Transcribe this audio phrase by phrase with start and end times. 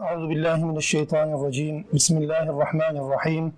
[0.00, 1.86] Euzu billahi mineşşeytanirracim.
[1.92, 3.52] Bismillahirrahmanirrahim.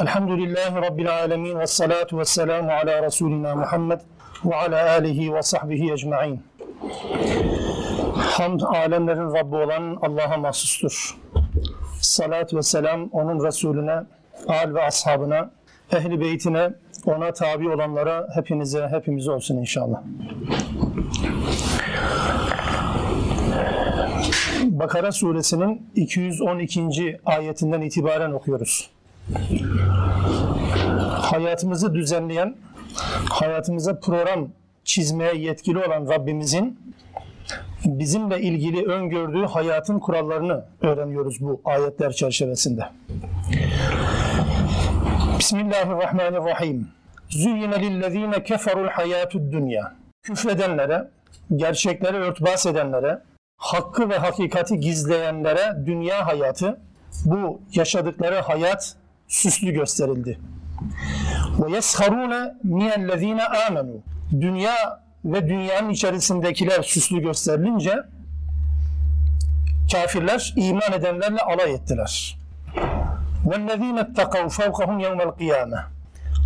[0.00, 4.00] Elhamdülillahi rabbil alamin ve salatu vesselamu ala resulina Muhammed
[4.44, 6.42] ve ala alihi ve sahbihi ecmaîn.
[8.14, 11.16] Hamd alemlerin Rabbi olan Allah'a mahsustur.
[12.00, 14.00] Salat ve selam onun Resulüne,
[14.48, 15.50] al ve ashabına,
[15.92, 16.70] ehli beytine,
[17.06, 20.02] ona tabi olanlara, hepinize, hepimize olsun inşallah.
[24.80, 27.20] Bakara suresinin 212.
[27.26, 28.90] ayetinden itibaren okuyoruz.
[31.10, 32.56] Hayatımızı düzenleyen,
[33.30, 34.48] hayatımıza program
[34.84, 36.78] çizmeye yetkili olan Rabbimizin
[37.84, 42.82] bizimle ilgili öngördüğü hayatın kurallarını öğreniyoruz bu ayetler çerçevesinde.
[45.38, 46.88] Bismillahirrahmanirrahim.
[47.28, 49.94] Züyyine lillezine keferul hayatud dünya.
[50.22, 51.08] Küfredenlere,
[51.56, 53.22] gerçekleri örtbas edenlere,
[53.59, 56.79] hakkı ve hakikati gizleyenlere dünya hayatı,
[57.25, 58.95] bu yaşadıkları hayat
[59.27, 60.39] süslü gösterildi.
[61.59, 64.01] Ve yesharune minellezine amenu.
[64.31, 68.03] Dünya ve dünyanın içerisindekiler süslü gösterilince
[69.91, 72.37] kafirler iman edenlerle alay ettiler.
[73.45, 75.79] وَالَّذ۪ينَ اتَّقَوْا فَوْقَهُمْ يَوْمَ الْقِيَامَةِ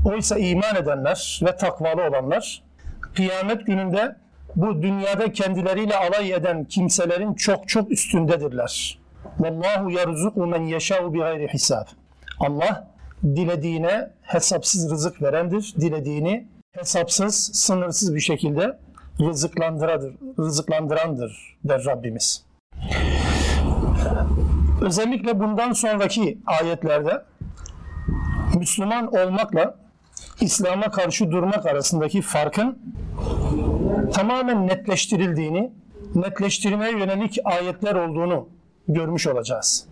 [0.05, 2.63] Oysa iman edenler ve takvalı olanlar
[3.15, 4.15] kıyamet gününde
[4.56, 8.98] bu dünyada kendileriyle alay eden kimselerin çok çok üstündedirler.
[9.38, 11.86] Vallahu yerzuku men yeşâ'u bi gayri hisab.
[12.40, 12.88] Allah
[13.24, 15.74] dilediğine hesapsız rızık verendir.
[15.80, 18.78] Dilediğini hesapsız, sınırsız bir şekilde
[19.20, 22.44] rızıklandıradır, rızıklandırandır der Rabbimiz.
[24.82, 27.22] Özellikle bundan sonraki ayetlerde
[28.54, 29.76] Müslüman olmakla
[30.40, 32.78] İslam'a karşı durmak arasındaki farkın
[34.12, 35.70] tamamen netleştirildiğini,
[36.14, 38.48] netleştirmeye yönelik ayetler olduğunu
[38.88, 39.86] görmüş olacağız.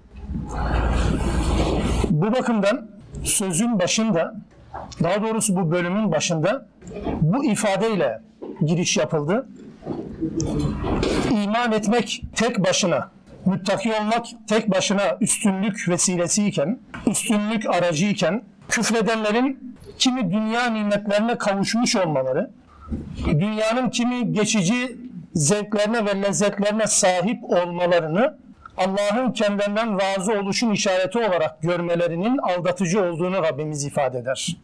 [2.11, 2.89] Bu bakımdan
[3.25, 4.35] sözün başında,
[5.03, 6.67] daha doğrusu bu bölümün başında
[7.21, 8.21] bu ifadeyle
[8.61, 9.49] giriş yapıldı.
[11.31, 13.11] İman etmek tek başına,
[13.47, 22.51] müttaki olmak tek başına üstünlük vesilesiyken, üstünlük aracıyken, küfredenlerin kimi dünya nimetlerine kavuşmuş olmaları,
[23.27, 24.97] dünyanın kimi geçici
[25.35, 28.39] zevklerine ve lezzetlerine sahip olmalarını
[28.77, 34.57] Allah'ın kendinden razı oluşun işareti olarak görmelerinin aldatıcı olduğunu Rabbimiz ifade eder.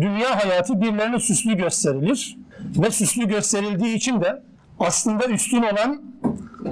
[0.00, 4.42] Dünya hayatı birilerine süslü gösterilir ve süslü gösterildiği için de
[4.80, 6.02] aslında üstün olan,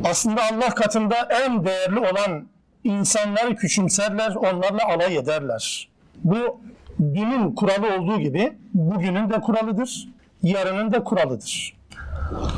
[0.04, 2.46] aslında Allah katında en değerli olan
[2.84, 5.88] insanları küçümserler, onlarla alay ederler.
[6.24, 6.60] Bu
[6.99, 10.09] dünün kuralı olduğu gibi bugünün de kuralıdır,
[10.43, 11.73] yarının da kuralıdır.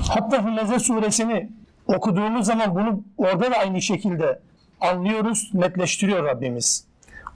[0.10, 1.50] Hatta Hümeze suresini
[1.88, 4.40] okuduğumuz zaman bunu orada da aynı şekilde
[4.82, 6.86] anlıyoruz, netleştiriyor Rabbimiz.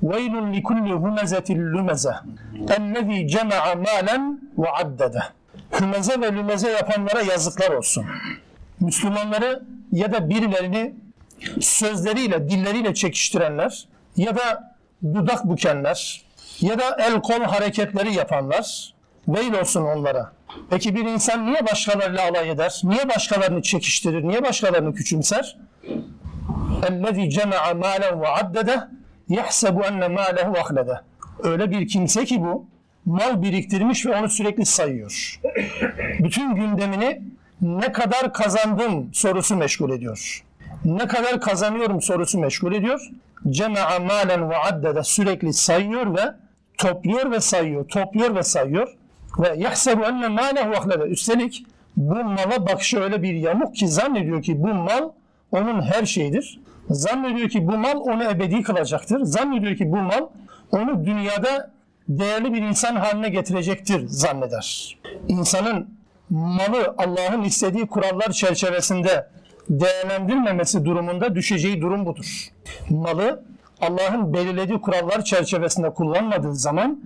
[0.03, 2.13] وَيْلٌ لِكُلِّ هُمَزَةٍ لُمَزَةٍ
[2.75, 5.23] اَلَّذ۪ي جَمَعَ مَالًا وَعَدَّدَ
[5.79, 8.05] Hümeze ve lümeze yapanlara yazıklar olsun.
[8.79, 10.93] Müslümanları ya da birilerini
[11.59, 16.21] sözleriyle, dilleriyle çekiştirenler ya da dudak bükenler
[16.61, 18.93] ya da el kol hareketleri yapanlar
[19.27, 20.31] veil olsun onlara.
[20.69, 22.81] Peki bir insan niye başkalarıyla alay eder?
[22.83, 24.23] Niye başkalarını çekiştirir?
[24.23, 25.57] Niye başkalarını küçümser?
[26.81, 28.87] اَلَّذ۪ي جَمَعَ مَالًا وَعَدَّدَ
[29.29, 31.01] يَحْسَبُ اَنَّ مَالَهُ اَخْلَدَ
[31.43, 32.65] Öyle bir kimse ki bu
[33.05, 35.39] mal biriktirmiş ve onu sürekli sayıyor.
[36.19, 37.21] Bütün gündemini
[37.61, 40.43] ne kadar kazandım sorusu meşgul ediyor.
[40.85, 43.09] Ne kadar kazanıyorum sorusu meşgul ediyor.
[43.49, 46.33] Cema'a malen ve addede sürekli sayıyor ve
[46.78, 48.96] topluyor ve sayıyor, topluyor ve sayıyor.
[49.38, 51.04] Ve yahsebu enne mâlehu ahlede.
[51.04, 55.10] Üstelik bu mala bakışı öyle bir yamuk ki zannediyor ki bu mal
[55.52, 56.60] onun her şeyidir.
[56.90, 59.24] Zannediyor ki bu mal onu ebedi kılacaktır.
[59.24, 60.28] Zannediyor ki bu mal
[60.72, 61.70] onu dünyada
[62.08, 64.98] değerli bir insan haline getirecektir zanneder.
[65.28, 65.88] İnsanın
[66.30, 69.26] malı Allah'ın istediği kurallar çerçevesinde
[69.68, 72.48] değerlendirmemesi durumunda düşeceği durum budur.
[72.90, 73.42] Malı
[73.80, 77.00] Allah'ın belirlediği kurallar çerçevesinde kullanmadığı zaman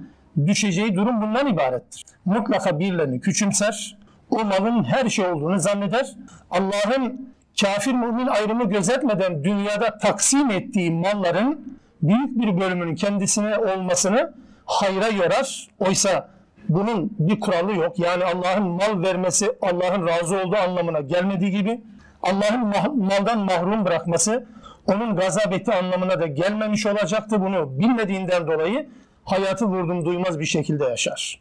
[0.46, 2.04] düşeceği durum bundan ibarettir.
[2.24, 3.98] Mutlaka birilerini küçümser,
[4.30, 6.14] o malın her şey olduğunu zanneder.
[6.50, 15.08] Allah'ın kafir mümin ayrımı gözetmeden dünyada taksim ettiği malların büyük bir bölümünün kendisine olmasını hayra
[15.08, 15.68] yorar.
[15.78, 16.28] Oysa
[16.68, 17.98] bunun bir kuralı yok.
[17.98, 21.80] Yani Allah'ın mal vermesi Allah'ın razı olduğu anlamına gelmediği gibi
[22.22, 24.46] Allah'ın maldan mahrum bırakması
[24.88, 27.40] onun gazap ettiği anlamına da gelmemiş olacaktı.
[27.40, 28.88] Bunu bilmediğinden dolayı
[29.24, 31.40] hayatı vurdum duymaz bir şekilde yaşar.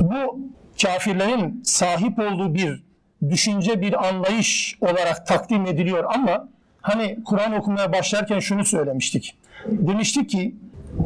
[0.00, 0.38] Bu
[0.82, 2.82] kafirlerin sahip olduğu bir
[3.30, 6.48] düşünce, bir anlayış olarak takdim ediliyor ama
[6.82, 9.38] hani Kur'an okumaya başlarken şunu söylemiştik.
[9.66, 10.54] Demiştik ki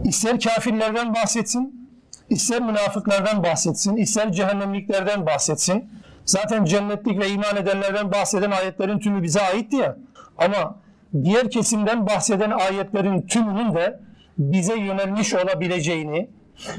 [0.04, 1.88] ister kafirlerden bahsetsin,
[2.30, 5.90] ister münafıklardan bahsetsin, ister cehennemliklerden bahsetsin.
[6.24, 9.96] Zaten cennetlik ve iman edenlerden bahseden ayetlerin tümü bize aitti ya.
[10.38, 10.79] Ama
[11.25, 14.00] diğer kesimden bahseden ayetlerin tümünün de
[14.38, 16.29] bize yönelmiş olabileceğini,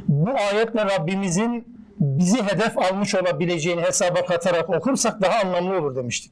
[0.08, 6.32] bu ayetle Rabbimizin bizi hedef almış olabileceğini hesaba katarak okursak daha anlamlı olur demiştik.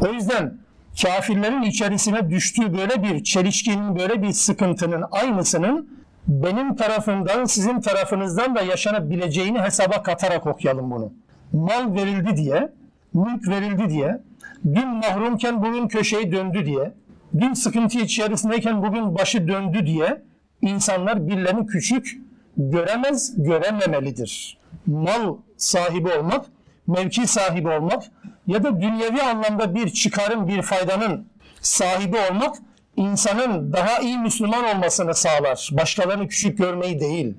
[0.00, 0.54] O yüzden
[1.02, 8.60] kafirlerin içerisine düştüğü böyle bir çelişkinin, böyle bir sıkıntının aynısının benim tarafımdan, sizin tarafınızdan da
[8.62, 11.12] yaşanabileceğini hesaba katarak okuyalım bunu.
[11.52, 12.72] Mal verildi diye,
[13.14, 14.20] mülk verildi diye,
[14.64, 16.92] dün mahrumken bugün köşeyi döndü diye,
[17.40, 20.22] dün sıkıntı içerisindeyken bugün başı döndü diye
[20.62, 22.18] insanlar birilerini küçük
[22.56, 24.58] göremez, görememelidir.
[24.86, 26.46] Mal sahibi olmak,
[26.86, 28.02] mevki sahibi olmak
[28.46, 31.26] ya da dünyevi anlamda bir çıkarın, bir faydanın
[31.60, 32.56] sahibi olmak
[32.96, 35.68] insanın daha iyi Müslüman olmasını sağlar.
[35.72, 37.34] Başkalarını küçük görmeyi değil.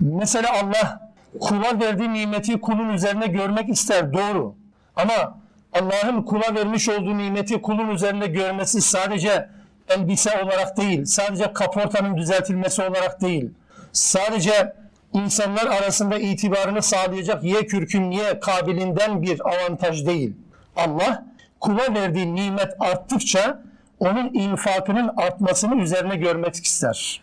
[0.00, 1.10] Mesela Allah
[1.40, 4.54] kula verdiği nimeti kulun üzerine görmek ister doğru.
[4.96, 5.39] Ama
[5.72, 9.48] Allah'ın kula vermiş olduğu nimeti kulun üzerinde görmesi sadece
[9.88, 13.50] elbise olarak değil, sadece kaportanın düzeltilmesi olarak değil,
[13.92, 14.72] sadece
[15.12, 20.32] insanlar arasında itibarını sağlayacak ye kürkün ye kabilinden bir avantaj değil.
[20.76, 21.26] Allah
[21.60, 23.62] kula verdiği nimet arttıkça
[23.98, 27.22] onun infakının artmasını üzerine görmek ister.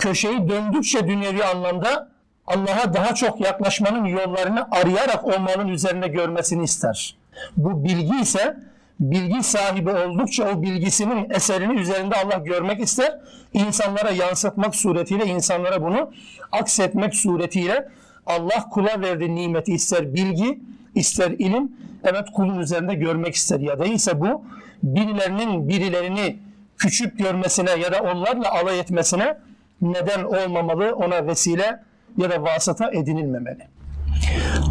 [0.00, 2.08] Köşeyi döndükçe dünyevi anlamda
[2.46, 7.16] Allah'a daha çok yaklaşmanın yollarını arayarak olmanın üzerine görmesini ister.
[7.56, 8.56] Bu bilgi ise
[9.00, 13.18] bilgi sahibi oldukça o bilgisinin eserini üzerinde Allah görmek ister.
[13.52, 16.12] İnsanlara yansıtmak suretiyle, insanlara bunu
[16.52, 17.88] aksetmek suretiyle
[18.26, 20.60] Allah kula verdiği nimeti ister bilgi,
[20.94, 21.72] ister ilim,
[22.04, 23.60] evet kulun üzerinde görmek ister.
[23.60, 24.44] Ya da ise bu
[24.82, 26.38] birilerinin birilerini
[26.78, 29.36] küçük görmesine ya da onlarla alay etmesine
[29.82, 31.80] neden olmamalı, ona vesile
[32.16, 33.68] ya da vasıta edinilmemeli.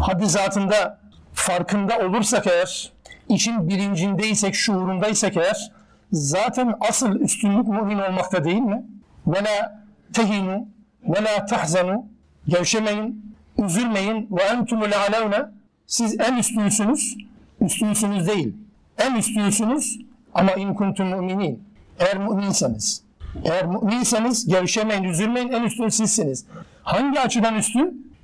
[0.00, 0.98] Haddi zatında
[1.34, 2.92] farkında olursak eğer,
[3.28, 5.72] işin bilincindeysek, şuurundaysak eğer,
[6.12, 8.84] zaten asıl üstünlük mümin olmakta değil mi?
[9.26, 10.68] Ve la tehinu
[11.08, 12.06] ve la tahzanu
[12.48, 15.38] gevşemeyin, üzülmeyin ve entumul alevne
[15.86, 17.16] siz en üstünsünüz,
[17.60, 18.54] üstünsünüz değil.
[18.98, 19.98] En üstünsünüz
[20.34, 21.64] ama in kuntum müminin.
[21.98, 23.02] Eğer müminseniz.
[23.44, 26.46] Eğer müminseniz gevşemeyin, üzülmeyin, en üstün sizsiniz.
[26.82, 28.14] Hangi açıdan üstün?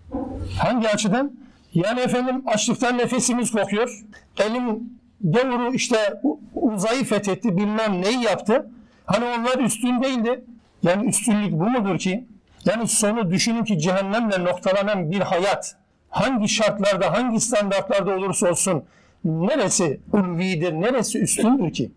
[0.59, 1.33] Hangi açıdan?
[1.75, 4.01] Yani efendim açlıktan nefesimiz kokuyor.
[4.39, 4.91] Elim
[5.21, 6.21] gavuru işte
[6.55, 8.71] uzayı fethetti bilmem neyi yaptı.
[9.07, 10.45] Hani onlar üstün değildi.
[10.83, 12.25] Yani üstünlük bu mudur ki?
[12.65, 15.77] Yani sonu düşünün ki cehennemle noktalanan bir hayat
[16.11, 18.85] hangi şartlarda, hangi standartlarda olursa olsun
[19.25, 21.91] neresi ulvidir, neresi üstündür ki?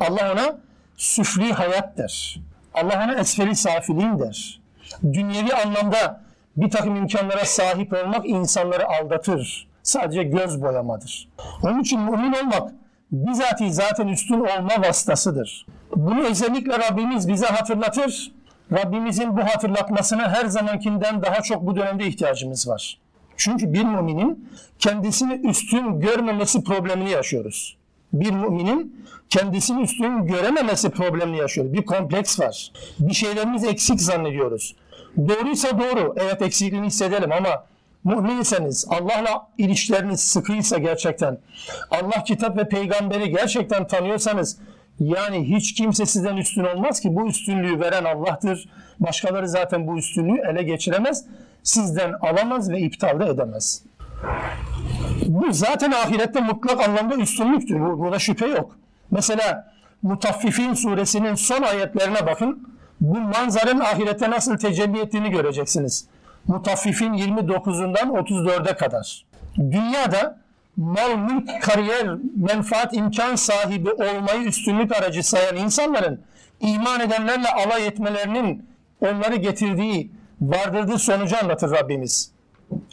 [0.00, 0.58] Allah ona
[0.96, 2.40] süfli hayat der.
[2.74, 4.60] Allah ona esferi safilin der.
[5.12, 6.27] Dünyevi anlamda
[6.58, 9.68] bir takım imkanlara sahip olmak insanları aldatır.
[9.82, 11.28] Sadece göz boyamadır.
[11.62, 12.72] Onun için mümin olmak
[13.12, 15.66] bizatihi zaten üstün olma vasıtasıdır.
[15.96, 18.32] Bunu özellikle Rabbimiz bize hatırlatır.
[18.72, 22.98] Rabbimizin bu hatırlatmasına her zamankinden daha çok bu dönemde ihtiyacımız var.
[23.36, 27.76] Çünkü bir müminin kendisini üstün görmemesi problemini yaşıyoruz.
[28.12, 31.72] Bir müminin kendisini üstün görememesi problemini yaşıyoruz.
[31.72, 32.72] Bir kompleks var.
[32.98, 34.74] Bir şeylerimiz eksik zannediyoruz.
[35.18, 36.14] Doğruysa doğru.
[36.16, 37.64] Evet eksikliğini hissedelim ama
[38.04, 41.38] müminseniz, Allah'la ilişkileriniz sıkıysa gerçekten,
[41.90, 44.58] Allah kitap ve peygamberi gerçekten tanıyorsanız,
[45.00, 48.68] yani hiç kimse sizden üstün olmaz ki bu üstünlüğü veren Allah'tır.
[49.00, 51.24] Başkaları zaten bu üstünlüğü ele geçiremez.
[51.62, 53.82] Sizden alamaz ve iptal de edemez.
[55.26, 57.80] Bu zaten ahirette mutlak anlamda üstünlüktür.
[57.80, 58.76] Burada şüphe yok.
[59.10, 59.72] Mesela
[60.02, 62.77] Mutaffifin suresinin son ayetlerine bakın.
[63.00, 66.08] Bu manzaranın ahirette nasıl tecelli ettiğini göreceksiniz.
[66.46, 69.24] Mutaffifin 29'undan 34'e kadar.
[69.56, 70.38] Dünyada
[70.76, 76.20] mal, mülk, kariyer, menfaat, imkan sahibi olmayı üstünlük aracı sayan insanların
[76.60, 78.68] iman edenlerle alay etmelerinin
[79.00, 82.32] onları getirdiği, vardırdığı sonucu anlatır Rabbimiz.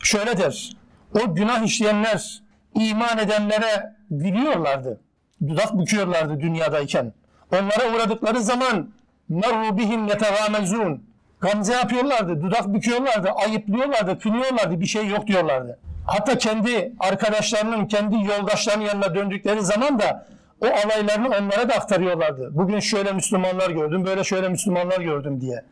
[0.04, 0.78] Şöyle der,
[1.14, 2.42] o günah işleyenler
[2.76, 5.00] iman edenlere gülüyorlardı.
[5.48, 7.14] Dudak büküyorlardı dünyadayken.
[7.54, 8.90] Onlara uğradıkları zaman
[9.30, 11.04] merru bihim yetevâmezûn.
[11.40, 15.80] Gamze yapıyorlardı, dudak büküyorlardı, ayıplıyorlardı, kınıyorlardı, bir şey yok diyorlardı.
[16.06, 20.28] Hatta kendi arkadaşlarının, kendi yoldaşlarının yanına döndükleri zaman da
[20.62, 22.50] o alaylarını onlara da aktarıyorlardı.
[22.52, 25.64] Bugün şöyle Müslümanlar gördüm, böyle şöyle Müslümanlar gördüm diye.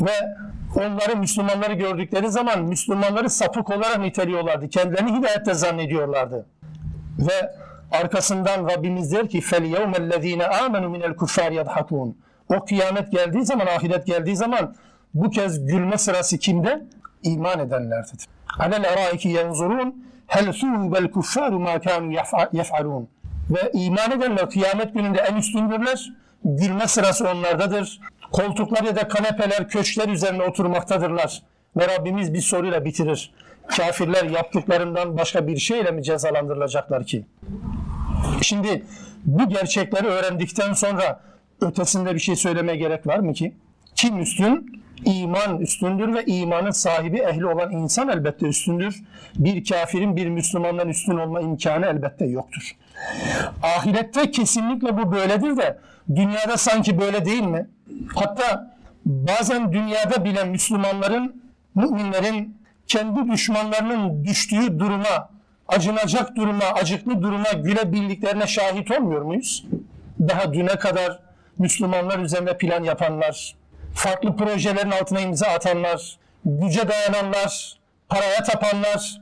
[0.00, 0.36] Ve
[0.76, 4.68] onları Müslümanları gördükleri zaman Müslümanları sapık olarak niteliyorlardı.
[4.68, 6.46] Kendilerini hidayette zannediyorlardı.
[7.18, 7.50] Ve
[7.91, 12.11] arkasından Rabbimiz der ki فَالْيَوْمَ الَّذ۪ينَ آمَنُوا مِنَ الْكُفَّارِ يَضْحَكُونَ
[12.49, 14.75] O kıyamet geldiği zaman, ahiret geldiği zaman
[15.13, 16.85] bu kez gülme sırası kimde?
[17.23, 18.27] İman edenlerdedir.
[18.59, 19.93] عَلَى الْاَرَائِكِ يَنْظُرُونَ
[20.29, 22.13] هَلْ ثُوبَ الْكُفَّارُ مَا كَانُوا
[22.53, 23.05] يَفْعَلُونَ
[23.49, 26.13] Ve iman edenler kıyamet gününde en üstündürler.
[26.45, 27.99] Gülme sırası onlardadır.
[28.31, 31.41] Koltuklar ya da kanepeler, köşkler üzerine oturmaktadırlar.
[31.77, 33.33] Ve Rabbimiz bir soruyla bitirir.
[33.68, 37.26] Kafirler yaptıklarından başka bir şeyle mi cezalandırılacaklar ki?
[38.42, 38.82] Şimdi
[39.24, 41.20] bu gerçekleri öğrendikten sonra
[41.60, 43.54] ötesinde bir şey söylemeye gerek var mı ki?
[43.94, 44.82] Kim üstün?
[45.04, 49.02] İman üstündür ve imanın sahibi ehli olan insan elbette üstündür.
[49.34, 52.76] Bir kafirin bir Müslümandan üstün olma imkanı elbette yoktur.
[53.62, 55.78] Ahirette kesinlikle bu böyledir de
[56.14, 57.66] dünyada sanki böyle değil mi?
[58.14, 61.42] Hatta bazen dünyada bile Müslümanların,
[61.74, 62.56] müminlerin
[62.86, 65.30] kendi düşmanlarının düştüğü duruma,
[65.68, 69.64] acınacak duruma, acıklı duruma gülebildiklerine şahit olmuyor muyuz?
[70.20, 71.18] Daha düne kadar
[71.58, 73.54] Müslümanlar üzerinde plan yapanlar,
[73.94, 77.78] farklı projelerin altına imza atanlar, güce dayananlar,
[78.08, 79.20] paraya tapanlar,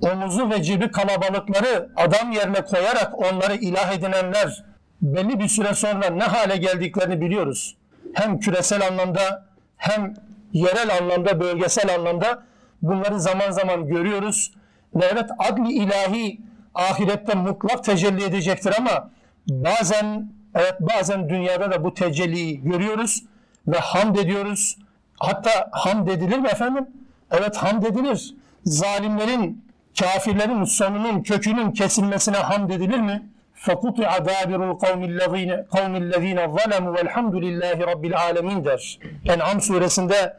[0.00, 4.64] omuzu ve cebi kalabalıkları adam yerine koyarak onları ilah edinenler
[5.02, 7.76] belli bir süre sonra ne hale geldiklerini biliyoruz.
[8.14, 10.14] Hem küresel anlamda hem
[10.52, 12.42] yerel anlamda, bölgesel anlamda
[12.81, 14.51] bunları zaman zaman görüyoruz.
[14.95, 16.41] Ve evet adli ilahi
[16.75, 19.09] ahirette mutlak tecelli edecektir ama
[19.47, 23.23] bazen evet bazen dünyada da bu tecelliyi görüyoruz
[23.67, 24.77] ve hamd ediyoruz.
[25.19, 26.87] Hatta hamd edilir mi efendim?
[27.31, 28.35] Evet hamd edilir.
[28.65, 29.65] Zalimlerin,
[29.99, 33.29] kafirlerin sonunun, kökünün kesilmesine hamd edilir mi?
[33.65, 38.99] فَقُطِعَ دَابِرُ الْقَوْمِ الَّذ۪ينَ قَوْمِ الَّذ۪ينَ ظَلَمُوا وَالْحَمْدُ لِلّٰهِ رَبِّ الْعَالَمِينَ der.
[39.25, 40.37] En'am suresinde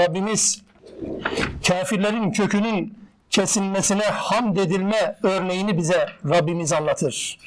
[0.00, 0.62] Rabbimiz
[1.68, 2.98] kafirlerin kökünün
[3.30, 7.38] kesilmesine hamd edilme örneğini bize Rabbimiz anlatır.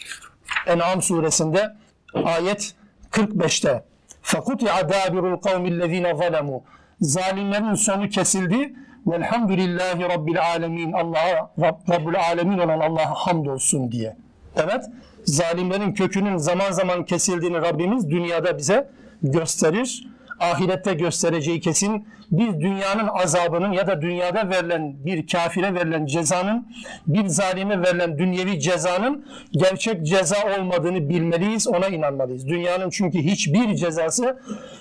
[0.67, 1.75] En'am suresinde
[2.13, 2.75] ayet
[3.11, 3.83] 45'te
[4.23, 6.61] فَقُطِعَ دَابِرُ الْقَوْمِ الَّذ۪ينَ ظَلَمُوا
[7.01, 8.73] Zalimlerin sonu kesildi.
[9.07, 10.93] Velhamdülillahi Rabbil alemin.
[10.93, 14.15] Allah'a Rab, Rabbül alemin olan Allah'a hamdolsun diye.
[14.55, 14.85] Evet,
[15.25, 18.89] zalimlerin kökünün zaman zaman kesildiğini Rabbimiz dünyada bize
[19.23, 20.07] gösterir.
[20.40, 22.06] Ahirette göstereceği kesin.
[22.30, 26.68] Biz dünyanın azabının ya da dünyada verilen bir kafire verilen cezanın,
[27.06, 32.48] bir zalime verilen dünyevi cezanın gerçek ceza olmadığını bilmeliyiz, ona inanmalıyız.
[32.48, 34.40] Dünyanın çünkü hiçbir cezası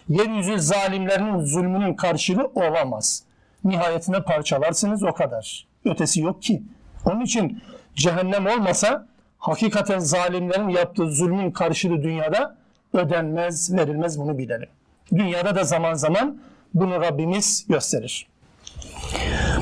[0.10, 3.24] yeryüzü zalimlerinin zulmünün karşılığı olamaz.
[3.64, 5.68] Nihayetine parçalarsınız o kadar.
[5.86, 6.62] Ötesi yok ki.
[7.06, 7.62] Onun için
[7.96, 12.56] cehennem olmasa hakikaten zalimlerin yaptığı zulmün karşılığı dünyada
[12.94, 14.70] ödenmez, verilmez bunu bilelim.
[15.16, 16.38] Dünyada da zaman zaman
[16.74, 18.28] bunu Rabbimiz gösterir.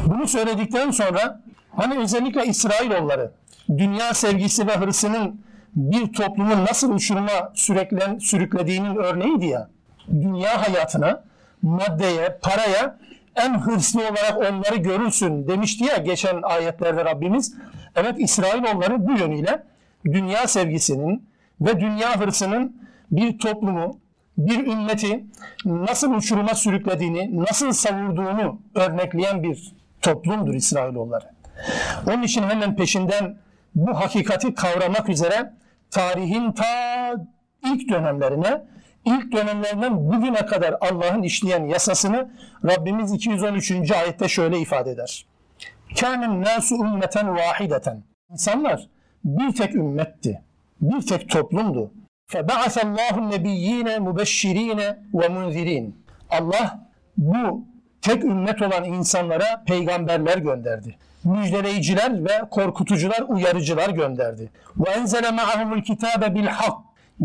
[0.05, 1.41] Bunu söyledikten sonra
[1.75, 3.31] hani özellikle İsrailoğulları
[3.69, 5.41] dünya sevgisi ve hırsının
[5.75, 9.69] bir toplumu nasıl uçuruma süreklen, sürüklediğinin örneğiydi ya.
[10.11, 11.23] Dünya hayatına,
[11.61, 12.97] maddeye, paraya
[13.35, 17.53] en hırslı olarak onları görürsün demişti ya geçen ayetlerde Rabbimiz.
[17.95, 19.63] Evet İsrailoğulları bu yönüyle
[20.05, 21.29] dünya sevgisinin
[21.61, 23.99] ve dünya hırsının bir toplumu,
[24.38, 25.25] bir ümmeti
[25.65, 31.25] nasıl uçuruma sürüklediğini, nasıl savurduğunu örnekleyen bir toplumdur İsrailoğulları.
[32.08, 33.38] Onun için hemen peşinden
[33.75, 35.53] bu hakikati kavramak üzere
[35.91, 36.65] tarihin ta
[37.65, 38.63] ilk dönemlerine,
[39.06, 42.32] ilk dönemlerinden bugüne kadar Allah'ın işleyen yasasını
[42.65, 43.91] Rabbimiz 213.
[43.91, 45.25] ayette şöyle ifade eder.
[46.00, 48.03] Kânen nâsu ümmeten vahideten.
[48.32, 48.88] İnsanlar
[49.24, 50.41] bir tek ümmetti,
[50.82, 51.91] bir tek toplumdu.
[52.32, 54.80] فَبَعَثَ اللّٰهُ النَّبِيِّينَ مُبَشِّر۪ينَ
[55.18, 55.90] وَمُنْذِر۪ينَ
[56.30, 56.80] Allah
[57.16, 57.64] bu
[58.02, 60.96] tek ümmet olan insanlara peygamberler gönderdi.
[61.25, 64.50] Müjdeleyiciler ve korkutucular, uyarıcılar gönderdi.
[64.78, 66.76] وَاَنْزَلَ مَعَهُمُ الْكِتَابَ بِالْحَقِّ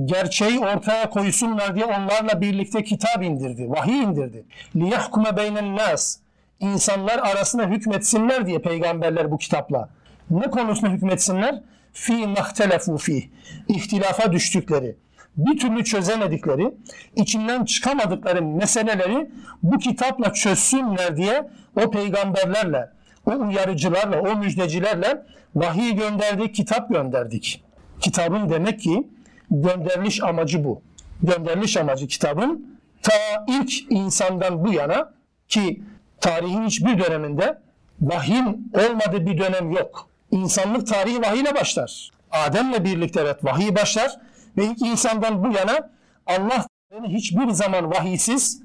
[0.05, 4.45] Gerçeği ortaya koysunlar diye onlarla birlikte kitap indirdi, vahiy indirdi.
[4.75, 6.19] لِيَحْكُمَ بَيْنَ النَّاسِ
[6.59, 9.89] İnsanlar arasında hükmetsinler diye peygamberler bu kitapla.
[10.29, 11.61] Ne konusunda hükmetsinler?
[11.92, 13.30] Fi mahtelefu fi
[13.68, 14.96] ihtilafa düştükleri,
[15.36, 16.74] bir türlü çözemedikleri,
[17.16, 19.30] içinden çıkamadıkları meseleleri
[19.62, 21.48] bu kitapla çözsünler diye
[21.84, 22.90] o peygamberlerle,
[23.26, 27.64] o uyarıcılarla, o müjdecilerle vahiy gönderdik, kitap gönderdik.
[28.00, 29.06] Kitabın demek ki
[29.50, 30.82] gönderiliş amacı bu.
[31.22, 35.12] Gönderiliş amacı kitabın ta ilk insandan bu yana
[35.48, 35.82] ki
[36.20, 37.58] tarihin hiçbir döneminde
[38.00, 40.11] vahyin olmadığı bir dönem yok.
[40.32, 42.10] İnsanlık tarihi vahiy ile başlar.
[42.30, 44.20] Adem'le birlikte evet vahiy başlar
[44.56, 45.90] ve ilk insandan bu yana
[46.26, 46.66] Allah
[47.08, 48.62] hiçbir zaman vahiysiz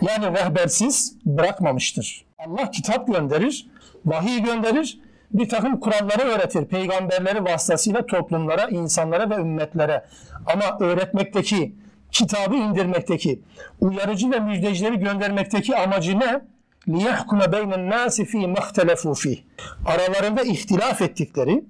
[0.00, 2.24] yani rehbersiz bırakmamıştır.
[2.38, 3.66] Allah kitap gönderir,
[4.06, 10.04] vahiy gönderir, bir takım kuralları öğretir peygamberleri vasıtasıyla toplumlara, insanlara ve ümmetlere.
[10.46, 11.74] Ama öğretmekteki,
[12.12, 13.40] kitabı indirmekteki,
[13.80, 16.40] uyarıcı ve müjdecileri göndermekteki amacı ne?
[16.87, 19.39] لِيَحْكُمَ بَيْنَ النَّاسِ ف۪ي مَخْتَلَفُوا ف۪يهِ
[19.85, 21.63] Aralarında ihtilaf ettikleri,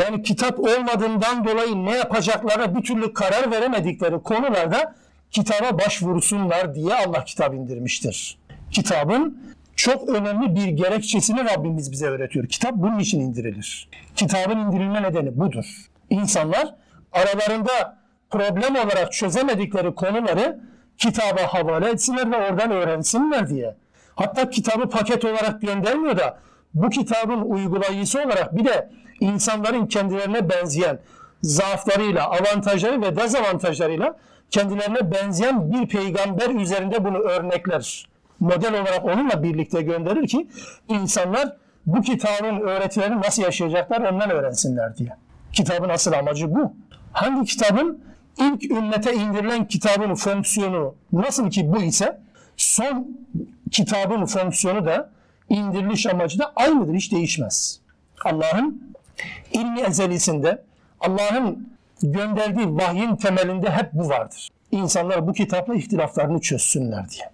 [0.00, 4.94] yani kitap olmadığından dolayı ne yapacaklarına bir türlü karar veremedikleri konularda
[5.30, 8.38] kitaba başvursunlar diye Allah kitap indirmiştir.
[8.70, 9.42] Kitabın
[9.76, 12.46] çok önemli bir gerekçesini Rabbimiz bize öğretiyor.
[12.48, 13.88] Kitap bunun için indirilir.
[14.16, 15.66] Kitabın indirilme nedeni budur.
[16.10, 16.74] İnsanlar
[17.12, 17.98] aralarında
[18.30, 20.60] problem olarak çözemedikleri konuları
[20.98, 23.74] kitaba havale etsinler ve oradan öğrensinler diye.
[24.17, 26.37] Hatta kitabı paket olarak göndermiyor da
[26.73, 30.99] bu kitabın uygulayıcısı olarak bir de insanların kendilerine benzeyen
[31.41, 34.17] zaaflarıyla, avantajları ve dezavantajlarıyla
[34.51, 38.07] kendilerine benzeyen bir peygamber üzerinde bunu örnekler.
[38.39, 40.47] Model olarak onunla birlikte gönderir ki
[40.89, 41.55] insanlar
[41.85, 45.09] bu kitabın öğretilerini nasıl yaşayacaklar ondan öğrensinler diye.
[45.53, 46.73] Kitabın asıl amacı bu.
[47.11, 48.03] Hangi kitabın
[48.37, 52.19] ilk ümmete indirilen kitabın fonksiyonu nasıl ki bu ise
[52.57, 53.07] son
[53.71, 55.09] kitabın fonksiyonu da
[55.49, 57.79] indiriliş amacı da aynıdır, hiç değişmez.
[58.25, 58.93] Allah'ın
[59.51, 60.63] ilmi ezelisinde,
[60.99, 61.69] Allah'ın
[62.01, 64.49] gönderdiği vahyin temelinde hep bu vardır.
[64.71, 67.29] İnsanlar bu kitapla ihtilaflarını çözsünler diye.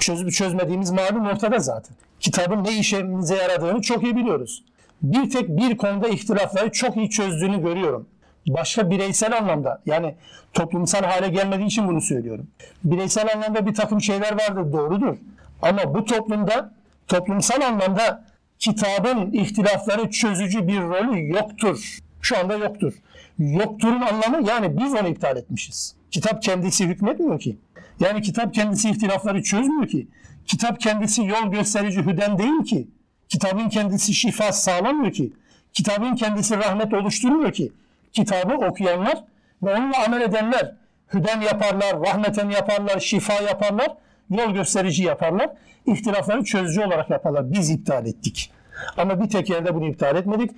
[0.00, 1.96] Çözüp çözmediğimiz malum ortada zaten.
[2.20, 4.64] Kitabın ne işimize yaradığını çok iyi biliyoruz.
[5.02, 8.06] Bir tek bir konuda ihtilafları çok iyi çözdüğünü görüyorum.
[8.48, 10.14] Başka bireysel anlamda yani
[10.52, 12.46] toplumsal hale gelmediği için bunu söylüyorum.
[12.84, 15.16] Bireysel anlamda bir takım şeyler vardır doğrudur.
[15.64, 16.74] Ama bu toplumda
[17.08, 18.24] toplumsal anlamda
[18.58, 21.98] kitabın ihtilafları çözücü bir rolü yoktur.
[22.20, 22.94] Şu anda yoktur.
[23.38, 25.94] Yokturun anlamı yani biz onu iptal etmişiz.
[26.10, 27.58] Kitap kendisi hükmetmiyor ki.
[28.00, 30.06] Yani kitap kendisi ihtilafları çözmüyor ki.
[30.46, 32.88] Kitap kendisi yol gösterici hüden değil ki.
[33.28, 35.32] Kitabın kendisi şifa sağlamıyor ki.
[35.72, 37.72] Kitabın kendisi rahmet oluşturmuyor ki.
[38.12, 39.24] Kitabı okuyanlar
[39.62, 40.74] ve onunla amel edenler
[41.14, 43.88] hüden yaparlar, rahmeten yaparlar, şifa yaparlar,
[44.30, 45.50] yol gösterici yaparlar.
[45.86, 47.52] İhtilafları çözücü olarak yaparlar.
[47.52, 48.50] Biz iptal ettik.
[48.96, 50.50] Ama bir tek yerde bunu iptal etmedik.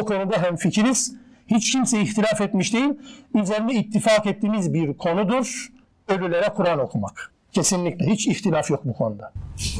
[0.00, 1.14] O konuda hem fikiriz.
[1.46, 2.90] Hiç kimse ihtilaf etmiş değil.
[3.34, 5.68] Üzerinde ittifak ettiğimiz bir konudur.
[6.08, 7.32] Ölülere Kur'an okumak.
[7.52, 9.32] Kesinlikle hiç ihtilaf yok bu konuda.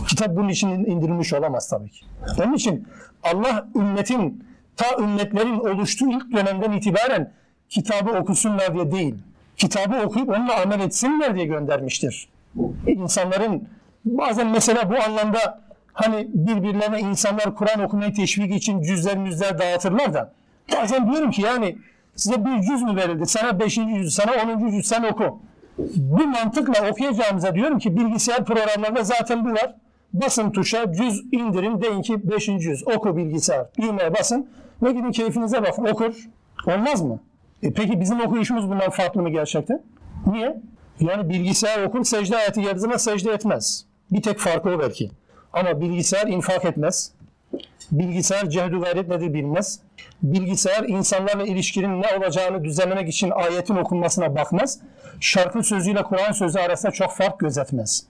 [0.09, 2.07] Kitap bunun için indirilmiş olamaz tabii ki.
[2.39, 2.89] Onun için
[3.23, 4.45] Allah ümmetin
[4.77, 7.33] ta ümmetlerin oluştuğu ilk dönemden itibaren
[7.69, 9.15] kitabı okusunlar diye değil.
[9.57, 12.29] Kitabı okuyup onunla amel etsinler diye göndermiştir.
[12.87, 13.69] İnsanların
[14.05, 15.61] bazen mesela bu anlamda
[15.93, 20.33] hani birbirlerine insanlar Kur'an okumayı teşvik için cüzler müzler dağıtırlar da
[20.77, 21.79] bazen diyorum ki yani
[22.17, 23.27] size bir cüz mü verildi?
[23.27, 25.41] Sana beşinci cüz, sana onuncu cüz sen oku.
[25.97, 29.75] Bu mantıkla okuyacağımıza diyorum ki bilgisayar programlarında zaten bu var.
[30.13, 32.47] Basın tuşa cüz indirin deyin ki 5.
[32.47, 33.67] cüz oku bilgisayar.
[33.81, 34.49] Düğmeye basın
[34.83, 36.29] ve gidin keyfinize bakın okur.
[36.67, 37.21] Olmaz mı?
[37.63, 39.83] E peki bizim okuyuşumuz bundan farklı mı gerçekten?
[40.27, 40.61] Niye?
[41.03, 43.85] Yani bilgisayar okur secde ayeti geldiği zaman secde etmez.
[44.11, 45.11] Bir tek farkı o belki.
[45.53, 47.13] Ama bilgisayar infak etmez.
[47.93, 49.81] Bilgisayar cehdü gayret nedir bilmez.
[50.23, 54.79] Bilgisayar insanlarla ilişkinin ne olacağını düzenlemek için ayetin okunmasına bakmaz.
[55.21, 58.07] Şarkı sözüyle Kur'an sözü arasında çok fark gözetmez.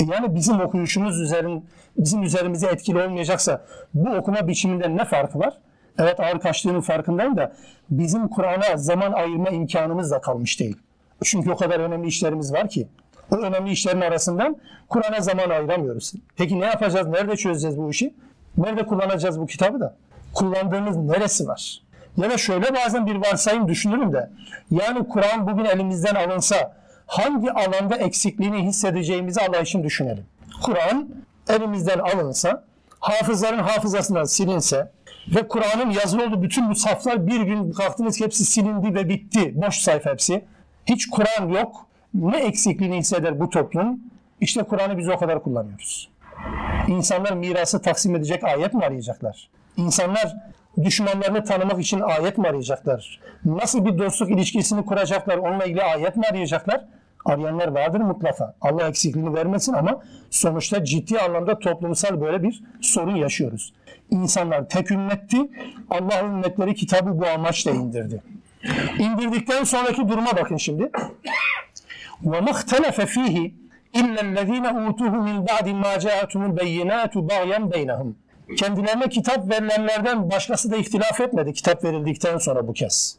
[0.00, 1.64] E yani bizim okuyuşumuz üzerin,
[1.96, 5.54] bizim üzerimize etkili olmayacaksa bu okuma biçiminde ne farkı var?
[5.98, 7.52] Evet ağır kaçtığının farkındayım da
[7.90, 10.76] bizim Kur'an'a zaman ayırma imkanımız da kalmış değil.
[11.24, 12.88] Çünkü o kadar önemli işlerimiz var ki.
[13.30, 14.56] O önemli işlerin arasından
[14.88, 16.12] Kur'an'a zaman ayıramıyoruz.
[16.36, 17.08] Peki ne yapacağız?
[17.08, 18.14] Nerede çözeceğiz bu işi?
[18.56, 19.96] Nerede kullanacağız bu kitabı da?
[20.34, 21.82] Kullandığımız neresi var?
[22.16, 24.30] Ya da şöyle bazen bir varsayım düşünürüm de.
[24.70, 26.76] Yani Kur'an bugün elimizden alınsa
[27.06, 30.24] hangi alanda eksikliğini hissedeceğimizi Allah için düşünelim.
[30.62, 31.08] Kur'an
[31.48, 32.64] elimizden alınsa,
[33.00, 34.90] hafızların hafızasından silinse
[35.34, 39.52] ve Kur'an'ın yazılı olduğu bütün bu saflar bir gün kalktınız ki hepsi silindi ve bitti.
[39.54, 40.44] Boş sayfa hepsi.
[40.88, 41.86] Hiç Kur'an yok.
[42.14, 44.00] Ne eksikliğini hisseder bu toplum?
[44.40, 46.08] İşte Kur'an'ı biz o kadar kullanıyoruz.
[46.88, 49.48] İnsanlar mirası taksim edecek ayet mi arayacaklar?
[49.76, 50.36] İnsanlar
[50.84, 53.20] düşmanlarını tanımak için ayet mi arayacaklar?
[53.44, 55.38] Nasıl bir dostluk ilişkisini kuracaklar?
[55.38, 56.84] Onunla ilgili ayet mi arayacaklar?
[57.24, 58.54] Arayanlar vardır mutlaka.
[58.60, 63.72] Allah eksikliğini vermesin ama sonuçta ciddi anlamda toplumsal böyle bir sorun yaşıyoruz.
[64.10, 65.36] İnsanlar tek ümmetti.
[65.90, 68.22] Allah ümmetleri kitabı bu amaçla indirdi.
[68.99, 70.91] İndirdikten sonraki duruma bakın şimdi.
[72.23, 73.51] وَمَا اخْتَلَفَ ف۪يهِ
[73.93, 78.13] اِلَّا الَّذ۪ينَ اُوتُوهُ مِنْ بَعْدِ مَا جَاءَتُمُ الْبَيِّنَاتُ بَغْيًا بَيْنَهُمْ
[78.57, 83.17] Kendilerine kitap verilenlerden başkası da ihtilaf etmedi kitap verildikten sonra bu kez.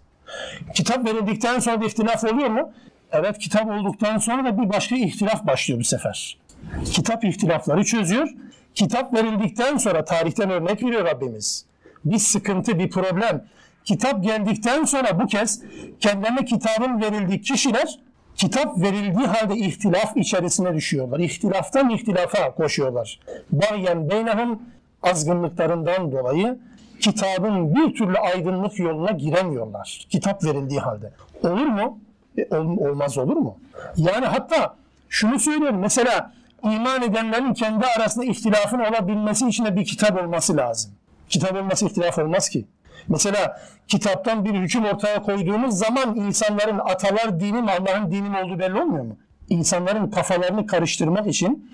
[0.75, 2.73] Kitap verildikten sonra da ihtilaf oluyor mu?
[3.12, 6.38] Evet kitap olduktan sonra da bir başka ihtilaf başlıyor bu sefer.
[6.85, 8.29] Kitap ihtilafları çözüyor.
[8.75, 11.64] Kitap verildikten sonra tarihten örnek veriyor Rabbimiz.
[12.05, 13.44] Bir sıkıntı, bir problem.
[13.86, 15.62] Kitap geldikten sonra bu kez
[16.00, 18.00] kendilerine kitabın verildiği kişiler
[18.36, 21.20] kitap verildiği halde ihtilaf içerisine düşüyorlar.
[21.20, 23.20] İhtilaftan ihtilafa koşuyorlar.
[23.52, 24.60] Bayen beynehum
[25.04, 26.58] azgınlıklarından dolayı
[27.00, 30.06] kitabın bir türlü aydınlık yoluna giremiyorlar.
[30.10, 31.12] Kitap verildiği halde.
[31.44, 32.00] Olur mu?
[32.38, 33.58] E, ol- olmaz olur mu?
[33.98, 34.76] Yani hatta
[35.10, 35.80] şunu söylüyorum.
[35.80, 40.92] Mesela iman edenlerin kendi arasında ihtilafın olabilmesi için de bir kitap olması lazım.
[41.30, 42.65] Kitap olması ihtilaf olmaz ki.
[43.08, 48.60] Mesela kitaptan bir hüküm ortaya koyduğumuz zaman insanların atalar dini mi Allah'ın dini mi olduğu
[48.60, 49.18] belli olmuyor mu?
[49.50, 51.72] İnsanların kafalarını karıştırmak için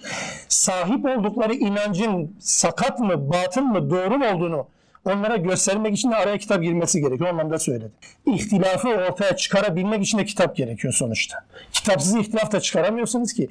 [0.48, 4.68] sahip oldukları inancın sakat mı, batıl mı, doğru mu olduğunu
[5.06, 7.30] onlara göstermek için de araya kitap girmesi gerekiyor.
[7.30, 7.92] O anlamda söyledim.
[8.26, 11.38] İhtilafı ortaya çıkarabilmek için de kitap gerekiyor sonuçta.
[11.72, 13.50] Kitapsız ihtilaf da çıkaramıyorsunuz ki.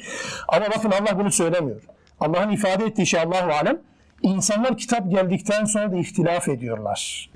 [0.49, 1.81] Ama bakın Allah bunu söylemiyor.
[2.21, 3.81] Allah'ın ifade ettiği şey Allahu alem.
[4.23, 7.31] İnsanlar kitap geldikten sonra da ihtilaf ediyorlar.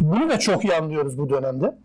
[0.00, 1.78] Bunu da çok iyi anlıyoruz bu dönemde.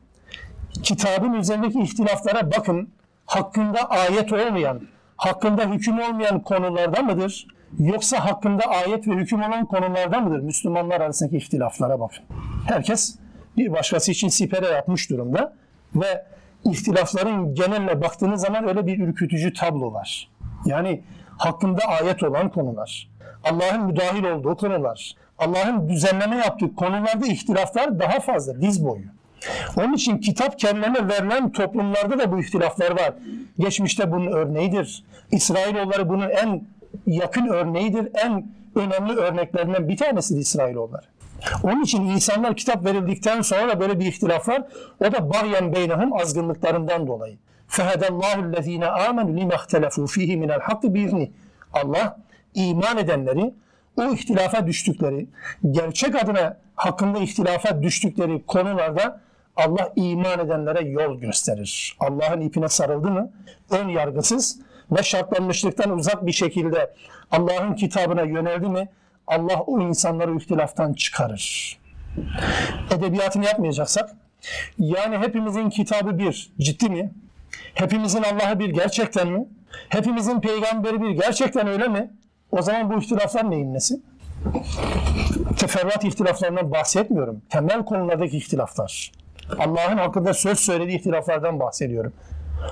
[0.83, 2.89] Kitabın üzerindeki ihtilaflara bakın.
[3.25, 4.81] Hakkında ayet olmayan,
[5.17, 7.47] hakkında hüküm olmayan konularda mıdır?
[7.79, 10.39] Yoksa hakkında ayet ve hüküm olan konularda mıdır?
[10.39, 12.23] Müslümanlar arasındaki ihtilaflara bakın.
[12.67, 13.15] Herkes
[13.57, 15.53] bir başkası için sipere yapmış durumda
[15.95, 16.25] ve
[16.65, 20.29] ihtilafların geneline baktığınız zaman öyle bir ürkütücü tablo var.
[20.65, 21.03] Yani
[21.37, 23.09] hakkında ayet olan konular,
[23.43, 29.03] Allah'ın müdahil olduğu konular, Allah'ın düzenleme yaptığı konularda ihtilaflar daha fazla, diz boyu.
[29.77, 33.13] Onun için kitap kendilerine verilen toplumlarda da bu ihtilaflar var.
[33.59, 35.03] Geçmişte bunun örneğidir.
[35.31, 36.63] İsrailoğulları bunun en
[37.07, 38.09] yakın örneğidir.
[38.13, 41.05] En önemli örneklerinden bir tanesidir İsrailoğulları.
[41.63, 44.63] Onun için insanlar kitap verildikten sonra böyle bir ihtilaf var.
[44.99, 47.37] O da bagyen beynehum azgınlıklarından dolayı.
[47.67, 51.31] Fehedallahu allazine amenu lima ihtelefu fihi minel hakkı biizni.
[51.73, 52.19] Allah
[52.53, 53.53] iman edenleri
[53.99, 55.27] o ihtilafa düştükleri,
[55.71, 59.21] gerçek adına hakkında ihtilafa düştükleri konularda
[59.55, 61.97] Allah iman edenlere yol gösterir.
[61.99, 63.31] Allah'ın ipine sarıldı mı
[63.69, 64.59] ön yargısız
[64.91, 66.93] ve şartlanmışlıktan uzak bir şekilde
[67.31, 68.89] Allah'ın kitabına yöneldi mi
[69.27, 71.79] Allah o insanları ihtilaftan çıkarır.
[72.91, 74.09] Edebiyatını yapmayacaksak
[74.77, 77.11] yani hepimizin kitabı bir ciddi mi?
[77.73, 79.47] Hepimizin Allah'ı bir gerçekten mi?
[79.89, 82.11] Hepimizin peygamberi bir gerçekten öyle mi?
[82.51, 84.01] O zaman bu ihtilaflar neyin nesi?
[85.57, 87.41] Teferruat ihtilaflarından bahsetmiyorum.
[87.49, 89.11] Temel konulardaki ihtilaflar.
[89.59, 92.13] Allah'ın hakkında söz söylediği ihtilaflardan bahsediyorum.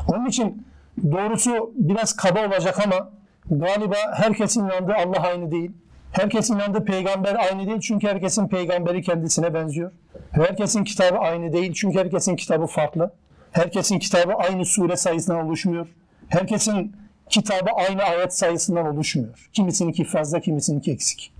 [0.07, 0.67] Onun için
[1.11, 3.09] doğrusu biraz kaba olacak ama
[3.51, 5.71] galiba herkesin inandığı Allah aynı değil.
[6.11, 9.91] Herkesin inandığı peygamber aynı değil çünkü herkesin peygamberi kendisine benziyor.
[10.31, 13.11] Herkesin kitabı aynı değil çünkü herkesin kitabı farklı.
[13.51, 15.87] Herkesin kitabı aynı sure sayısından oluşmuyor.
[16.29, 16.95] Herkesin
[17.29, 19.49] kitabı aynı ayet sayısından oluşmuyor.
[19.53, 21.33] Kimisininki fazla, kimisininki eksik.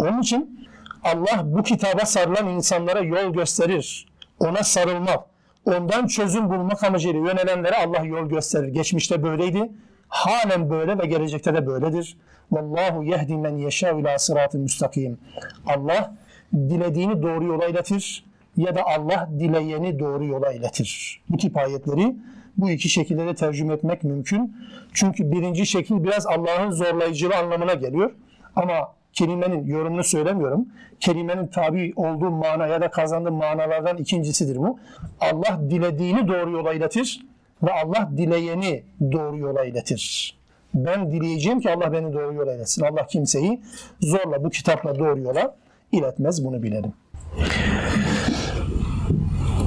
[0.00, 0.68] Onun için
[1.04, 4.06] Allah bu kitaba sarılan insanlara yol gösterir.
[4.40, 5.24] Ona sarılmak,
[5.64, 8.68] ondan çözüm bulmak amacıyla yönelenlere Allah yol gösterir.
[8.68, 9.70] Geçmişte böyleydi,
[10.08, 12.16] halen böyle ve gelecekte de böyledir.
[12.50, 15.18] Vallahu yehdi men yeşâ ila sıratı müstakim.
[15.66, 16.14] Allah
[16.54, 18.24] dilediğini doğru yola iletir
[18.56, 21.22] ya da Allah dileyeni doğru yola iletir.
[21.28, 22.16] Bu tip ayetleri
[22.58, 24.56] bu iki şekilde de tercüme etmek mümkün.
[24.92, 28.12] Çünkü birinci şekil biraz Allah'ın zorlayıcılığı anlamına geliyor.
[28.56, 28.74] Ama
[29.12, 30.66] kelimenin yorumunu söylemiyorum.
[31.00, 34.78] Kelimenin tabi olduğu mana ya da kazandığı manalardan ikincisidir bu.
[35.20, 37.26] Allah dilediğini doğru yola iletir
[37.62, 40.36] ve Allah dileyeni doğru yola iletir.
[40.74, 42.84] Ben dileyeceğim ki Allah beni doğru yola iletsin.
[42.84, 43.60] Allah kimseyi
[44.00, 45.56] zorla bu kitapla doğru yola
[45.92, 46.92] iletmez bunu bilelim.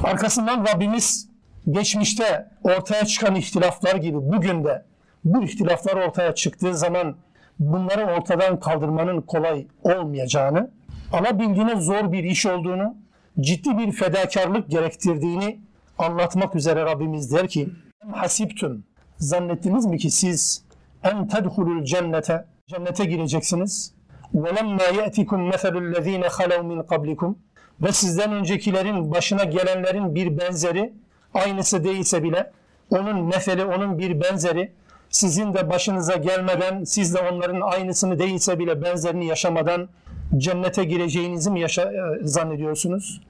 [0.04, 1.29] Arkasından Rabbimiz
[1.70, 4.84] geçmişte ortaya çıkan ihtilaflar gibi bugün de
[5.24, 7.16] bu ihtilaflar ortaya çıktığı zaman
[7.58, 10.70] bunları ortadan kaldırmanın kolay olmayacağını,
[11.12, 12.94] alabildiğine zor bir iş olduğunu,
[13.40, 15.60] ciddi bir fedakarlık gerektirdiğini
[15.98, 17.68] anlatmak üzere Rabbimiz der ki
[18.12, 18.84] hasiptüm
[19.18, 20.64] zannettiniz mi ki siz
[21.02, 23.94] en tedhulul cennete cennete gireceksiniz?
[24.34, 27.38] Ve lemme ye'tikum meselul lezine halev min kablikum
[27.82, 30.92] ve sizden öncekilerin başına gelenlerin bir benzeri
[31.34, 32.50] aynısı değilse bile
[32.90, 34.72] onun mefeli, onun bir benzeri
[35.10, 39.88] sizin de başınıza gelmeden siz de onların aynısını değilse bile benzerini yaşamadan
[40.36, 43.20] cennete gireceğinizi mi yaşa, e, zannediyorsunuz?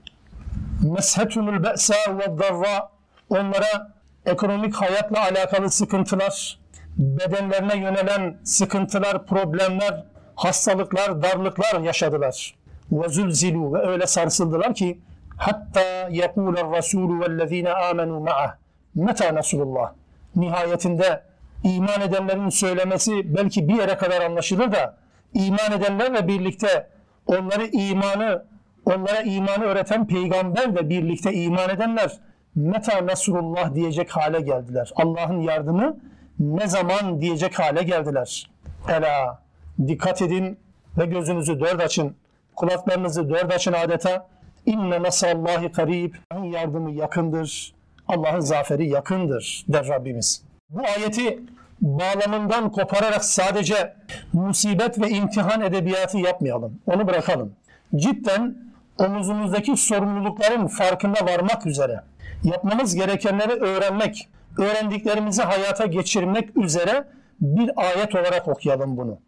[0.82, 2.88] Meshetunul be'sa ve darra
[3.30, 3.92] onlara
[4.26, 6.58] ekonomik hayatla alakalı sıkıntılar,
[6.96, 12.54] bedenlerine yönelen sıkıntılar, problemler, hastalıklar, darlıklar yaşadılar.
[12.92, 14.98] Ve zulzilu ve öyle sarsıldılar ki
[15.40, 18.54] hatta yekûler rasûlü vellezîne âmenû ma'ah
[18.94, 19.92] Meta Nasrullah.
[20.36, 21.22] Nihayetinde
[21.64, 24.96] iman edenlerin söylemesi belki bir yere kadar anlaşılır da
[25.34, 26.88] iman edenlerle birlikte
[27.26, 28.44] onları imanı
[28.86, 32.10] onlara imanı öğreten peygamberle birlikte iman edenler
[32.54, 34.92] meta nasrullah diyecek hale geldiler.
[34.96, 35.96] Allah'ın yardımı
[36.38, 38.50] ne zaman diyecek hale geldiler.
[38.88, 39.42] Ela
[39.86, 40.58] dikkat edin
[40.98, 42.16] ve gözünüzü dört açın.
[42.56, 44.26] Kulaklarınızı dört açın adeta.
[44.66, 46.14] İnne nasrallahi karib.
[46.30, 47.74] Allah'ın yardımı yakındır.
[48.08, 50.42] Allah'ın zaferi yakındır der Rabbimiz.
[50.70, 51.40] Bu ayeti
[51.80, 53.94] bağlamından kopararak sadece
[54.32, 56.80] musibet ve imtihan edebiyatı yapmayalım.
[56.86, 57.52] Onu bırakalım.
[57.96, 58.56] Cidden
[58.98, 62.00] omuzumuzdaki sorumlulukların farkında varmak üzere
[62.44, 67.04] yapmamız gerekenleri öğrenmek, öğrendiklerimizi hayata geçirmek üzere
[67.40, 69.18] bir ayet olarak okuyalım bunu.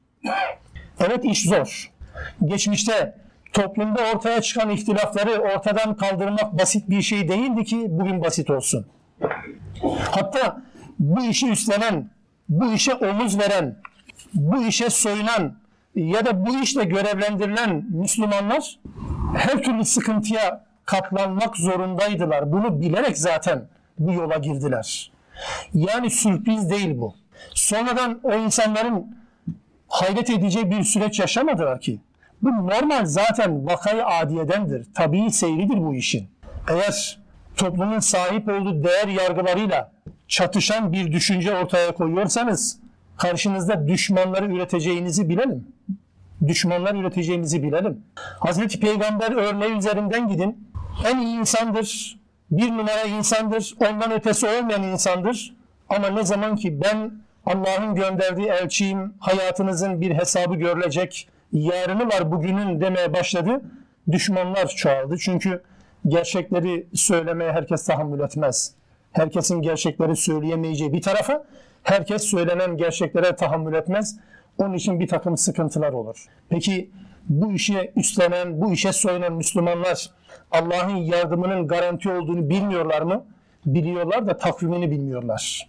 [1.01, 1.91] Evet iş zor.
[2.45, 3.22] Geçmişte
[3.53, 8.87] toplumda ortaya çıkan ihtilafları ortadan kaldırmak basit bir şey değildi ki bugün basit olsun.
[10.11, 10.63] Hatta
[10.99, 12.11] bu işi üstlenen,
[12.49, 13.77] bu işe omuz veren,
[14.35, 15.55] bu işe soyunan
[15.95, 18.79] ya da bu işle görevlendirilen Müslümanlar
[19.37, 22.53] her türlü sıkıntıya katlanmak zorundaydılar.
[22.53, 23.65] Bunu bilerek zaten
[23.99, 25.13] bu yola girdiler.
[25.75, 27.15] Yani sürpriz değil bu.
[27.55, 29.17] Sonradan o insanların
[29.89, 32.01] hayret edeceği bir süreç yaşamadılar ki.
[32.43, 34.87] Bu normal zaten vakayı adiyedendir.
[34.95, 36.29] Tabii seyridir bu işin.
[36.69, 37.19] Eğer
[37.57, 39.93] toplumun sahip olduğu değer yargılarıyla
[40.29, 42.79] çatışan bir düşünce ortaya koyuyorsanız
[43.17, 45.67] karşınızda düşmanları üreteceğinizi bilelim.
[46.49, 48.05] Düşmanlar üreteceğimizi bilelim.
[48.41, 50.69] Hazreti Peygamber örneği üzerinden gidin.
[51.07, 52.19] En iyi insandır,
[52.51, 55.57] bir numara insandır, ondan ötesi olmayan insandır.
[55.89, 57.13] Ama ne zaman ki ben
[57.47, 63.61] Allah'ın gönderdiği elçiyim, hayatınızın bir hesabı görülecek, yarını var bugünün demeye başladı.
[64.13, 65.19] Düşmanlar çoğaldı.
[65.19, 65.63] Çünkü
[66.09, 68.75] gerçekleri söylemeye herkes tahammül etmez.
[69.13, 71.45] Herkesin gerçekleri söyleyemeyeceği bir tarafa,
[71.83, 74.19] herkes söylenen gerçeklere tahammül etmez.
[74.59, 76.27] Onun için bir takım sıkıntılar olur.
[76.49, 76.91] Peki
[77.29, 80.11] bu işe üstlenen, bu işe soyunan Müslümanlar
[80.51, 83.25] Allah'ın yardımının garanti olduğunu bilmiyorlar mı?
[83.67, 85.69] Biliyorlar da takvimini bilmiyorlar.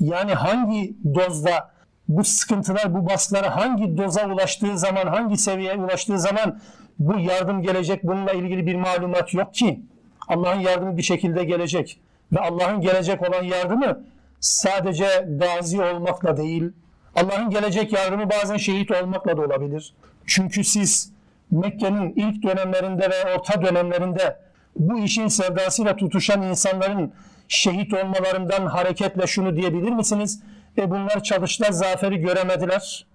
[0.00, 1.70] Yani hangi dozda
[2.08, 6.60] bu sıkıntılar, bu baskılara hangi doza ulaştığı zaman, hangi seviyeye ulaştığı zaman
[6.98, 9.80] bu yardım gelecek, bununla ilgili bir malumat yok ki.
[10.28, 12.00] Allah'ın yardımı bir şekilde gelecek.
[12.32, 14.04] Ve Allah'ın gelecek olan yardımı
[14.40, 16.72] sadece gazi olmakla değil,
[17.16, 19.94] Allah'ın gelecek yardımı bazen şehit olmakla da olabilir.
[20.26, 21.12] Çünkü siz
[21.50, 24.36] Mekke'nin ilk dönemlerinde ve orta dönemlerinde
[24.76, 27.12] bu işin sevdasıyla tutuşan insanların
[27.48, 30.42] şehit olmalarından hareketle şunu diyebilir misiniz?
[30.78, 33.06] E bunlar çalıştılar, zaferi göremediler.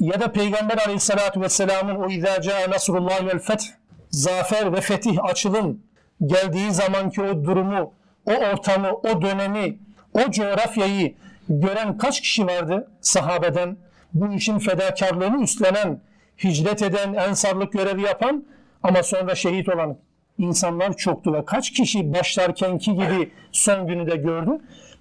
[0.00, 3.64] Ya da Peygamber aleyhissalatü vesselamın o izâ câ nasrullâhi vel feth
[4.10, 5.82] zafer ve fetih açılım
[6.26, 7.94] geldiği zamanki o durumu,
[8.26, 9.78] o ortamı, o dönemi,
[10.14, 11.14] o coğrafyayı
[11.48, 13.76] gören kaç kişi vardı sahabeden?
[14.14, 16.00] Bu işin fedakarlığını üstlenen,
[16.44, 18.44] hicret eden, ensarlık görevi yapan
[18.82, 19.98] ama sonra şehit olan
[20.38, 24.50] insanlar çoktu ve kaç kişi başlarkenki gibi son günü de gördü?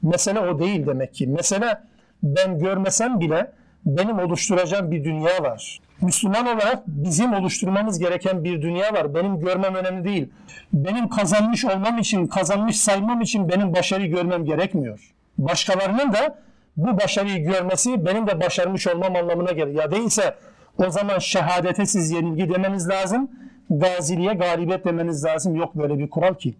[0.01, 1.27] Mesele o değil demek ki.
[1.27, 1.81] Mesele
[2.23, 3.51] ben görmesem bile
[3.85, 5.79] benim oluşturacağım bir dünya var.
[6.01, 9.15] Müslüman olarak bizim oluşturmamız gereken bir dünya var.
[9.15, 10.29] Benim görmem önemli değil.
[10.73, 15.11] Benim kazanmış olmam için, kazanmış saymam için benim başarıyı görmem gerekmiyor.
[15.37, 16.39] Başkalarının da
[16.77, 19.73] bu başarıyı görmesi benim de başarmış olmam anlamına gelir.
[19.73, 20.35] Ya değilse
[20.77, 23.31] o zaman şehadete siz yenilgi demeniz lazım.
[23.69, 25.55] Gaziliğe galibiyet demeniz lazım.
[25.55, 26.53] Yok böyle bir kural ki.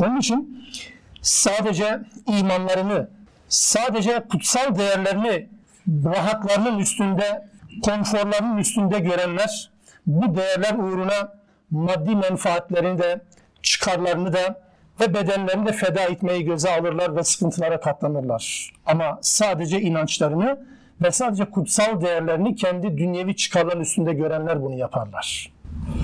[0.00, 0.64] Onun için
[1.22, 2.00] sadece
[2.38, 3.08] imanlarını,
[3.48, 5.48] sadece kutsal değerlerini
[6.04, 7.48] rahatlarının üstünde,
[7.84, 9.70] konforlarının üstünde görenler
[10.06, 11.34] bu değerler uğruna
[11.70, 13.20] maddi menfaatlerini de,
[13.62, 14.64] çıkarlarını da
[15.00, 18.72] ve bedenlerini de feda etmeyi göze alırlar ve sıkıntılara katlanırlar.
[18.86, 20.66] Ama sadece inançlarını
[21.02, 25.52] ve sadece kutsal değerlerini kendi dünyevi çıkarların üstünde görenler bunu yaparlar.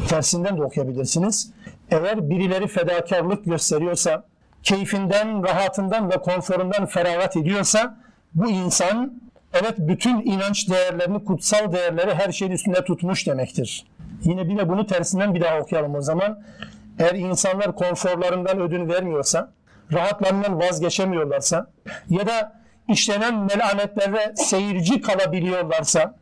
[0.08, 1.52] Tersinden de okuyabilirsiniz.
[1.90, 4.24] Eğer birileri fedakarlık gösteriyorsa,
[4.62, 7.96] keyfinden, rahatından ve konforundan feragat ediyorsa
[8.34, 9.20] bu insan
[9.52, 13.86] evet bütün inanç değerlerini, kutsal değerleri her şeyin üstünde tutmuş demektir.
[14.24, 16.42] Yine bir de bunu tersinden bir daha okuyalım o zaman.
[16.98, 19.52] Eğer insanlar konforlarından ödün vermiyorsa,
[19.92, 21.70] rahatlarından vazgeçemiyorlarsa
[22.08, 26.14] ya da işlenen melanetlere seyirci kalabiliyorlarsa,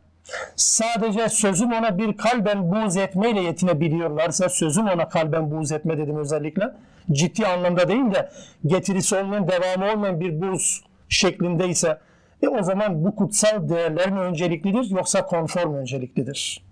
[0.55, 6.63] sadece sözüm ona bir kalben buğz etmeyle yetinebiliyorlarsa, sözüm ona kalben buğz etme dedim özellikle,
[7.11, 8.29] ciddi anlamda değil de
[8.65, 11.97] getirisi olmayan, devamı olmayan bir buğz şeklindeyse,
[12.43, 16.63] e o zaman bu kutsal değerler mi önceliklidir yoksa konfor mu önceliklidir?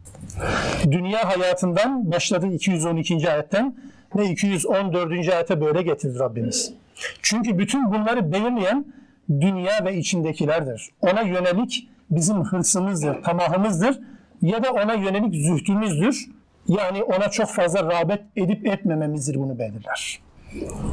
[0.91, 3.31] Dünya hayatından başladı 212.
[3.31, 3.75] ayetten
[4.15, 5.29] ve 214.
[5.29, 6.73] ayete böyle getirir Rabbimiz.
[7.21, 8.85] Çünkü bütün bunları belirleyen
[9.29, 10.89] dünya ve içindekilerdir.
[11.01, 13.99] Ona yönelik bizim hırsımızdır, tamahımızdır
[14.41, 16.25] ya da ona yönelik zühdümüzdür.
[16.67, 20.19] Yani ona çok fazla rağbet edip etmememizdir bunu belirler.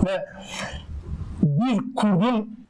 [0.06, 0.26] Ve
[1.42, 2.66] bir kurdun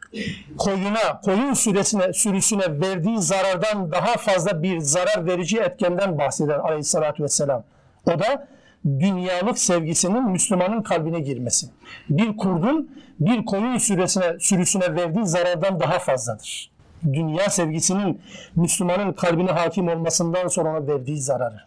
[0.59, 7.64] koyuna, koyun süresine, sürüsüne verdiği zarardan daha fazla bir zarar verici etkenden bahseder aleyhissalatü vesselam.
[8.07, 8.48] O da
[8.85, 11.66] dünyalık sevgisinin Müslümanın kalbine girmesi.
[12.09, 16.73] Bir kurdun bir koyun sürüsüne, sürüsüne verdiği zarardan daha fazladır.
[17.12, 18.21] Dünya sevgisinin
[18.57, 21.61] Müslümanın kalbine hakim olmasından sonra ona verdiği zararı.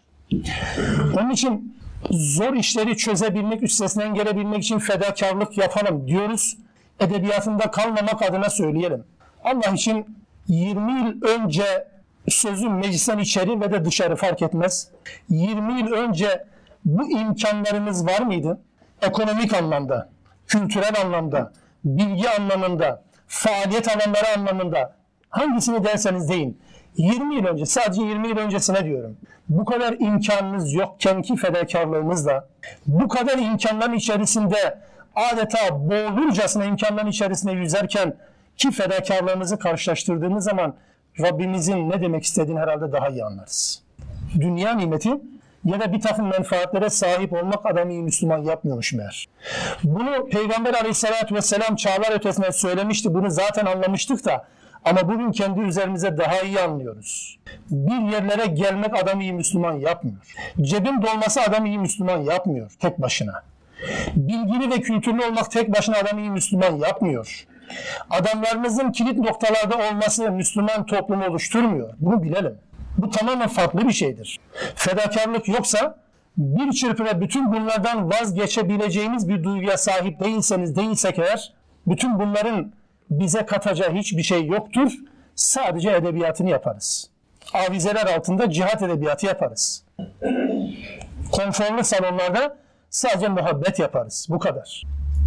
[1.18, 1.78] Onun için
[2.10, 6.56] zor işleri çözebilmek, üstesinden gelebilmek için fedakarlık yapalım diyoruz.
[7.00, 9.04] Edebiyatında kalmamak adına söyleyelim.
[9.44, 10.16] Allah için
[10.48, 11.88] 20 yıl önce
[12.28, 14.88] sözüm meclisten içeri ve de dışarı fark etmez.
[15.28, 16.44] 20 yıl önce
[16.84, 18.60] bu imkanlarımız var mıydı?
[19.02, 20.08] Ekonomik anlamda,
[20.46, 21.52] kültürel anlamda,
[21.84, 24.97] bilgi anlamında, faaliyet alanları anlamında
[25.30, 26.58] hangisini derseniz deyin.
[26.96, 29.16] 20 yıl önce, sadece 20 yıl öncesine diyorum.
[29.48, 32.48] Bu kadar imkanınız yokken ki fedakarlığımızla,
[32.86, 34.78] bu kadar imkanların içerisinde
[35.14, 38.14] adeta boğulurcasına imkanların içerisinde yüzerken
[38.56, 40.74] ki fedakarlığımızı karşılaştırdığımız zaman
[41.20, 43.82] Rabbimizin ne demek istediğini herhalde daha iyi anlarız.
[44.40, 45.10] Dünya nimeti
[45.64, 49.28] ya da bir takım menfaatlere sahip olmak adamı iyi Müslüman yapmıyormuş meğer.
[49.84, 53.14] Bunu Peygamber aleyhissalatü vesselam çağlar ötesine söylemişti.
[53.14, 54.44] Bunu zaten anlamıştık da
[54.84, 57.38] ama bugün kendi üzerimize daha iyi anlıyoruz.
[57.70, 60.34] Bir yerlere gelmek adamı iyi Müslüman yapmıyor.
[60.60, 63.42] Cebin dolması adamı iyi Müslüman yapmıyor tek başına.
[64.16, 67.46] Bilgili ve kültürlü olmak tek başına adamı iyi Müslüman yapmıyor.
[68.10, 71.94] Adamlarımızın kilit noktalarda olması Müslüman toplumu oluşturmuyor.
[71.98, 72.58] Bunu bilelim.
[72.98, 74.38] Bu tamamen farklı bir şeydir.
[74.74, 75.98] Fedakarlık yoksa
[76.36, 81.52] bir çırpıda bütün bunlardan vazgeçebileceğiniz bir duyguya sahip değilseniz değilsek eğer
[81.86, 82.72] bütün bunların
[83.10, 84.92] bize katacağı hiçbir şey yoktur.
[85.34, 87.10] Sadece edebiyatını yaparız.
[87.52, 89.84] Avizeler altında cihat edebiyatı yaparız.
[91.32, 92.56] Konforlu salonlarda
[92.90, 94.26] sadece muhabbet yaparız.
[94.30, 94.84] Bu kadar.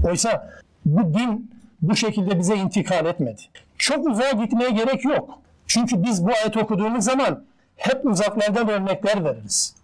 [0.07, 0.49] Oysa
[0.85, 3.41] bu din bu şekilde bize intikal etmedi.
[3.77, 5.39] Çok uzağa gitmeye gerek yok.
[5.67, 7.43] Çünkü biz bu ayet okuduğumuz zaman
[7.75, 9.75] hep uzaklardan örnekler veririz.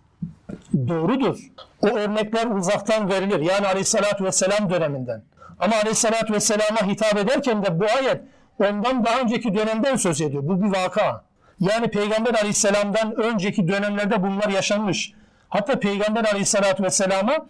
[0.88, 1.40] Doğrudur.
[1.82, 3.40] O örnekler uzaktan verilir.
[3.40, 5.22] Yani aleyhissalatü vesselam döneminden.
[5.60, 8.22] Ama aleyhissalatü vesselama hitap ederken de bu ayet
[8.60, 10.44] ondan daha önceki dönemden söz ediyor.
[10.48, 11.24] Bu bir vaka.
[11.60, 15.14] Yani Peygamber aleyhisselamdan önceki dönemlerde bunlar yaşanmış.
[15.50, 17.48] Hatta Peygamber aleyhissalatü vesselama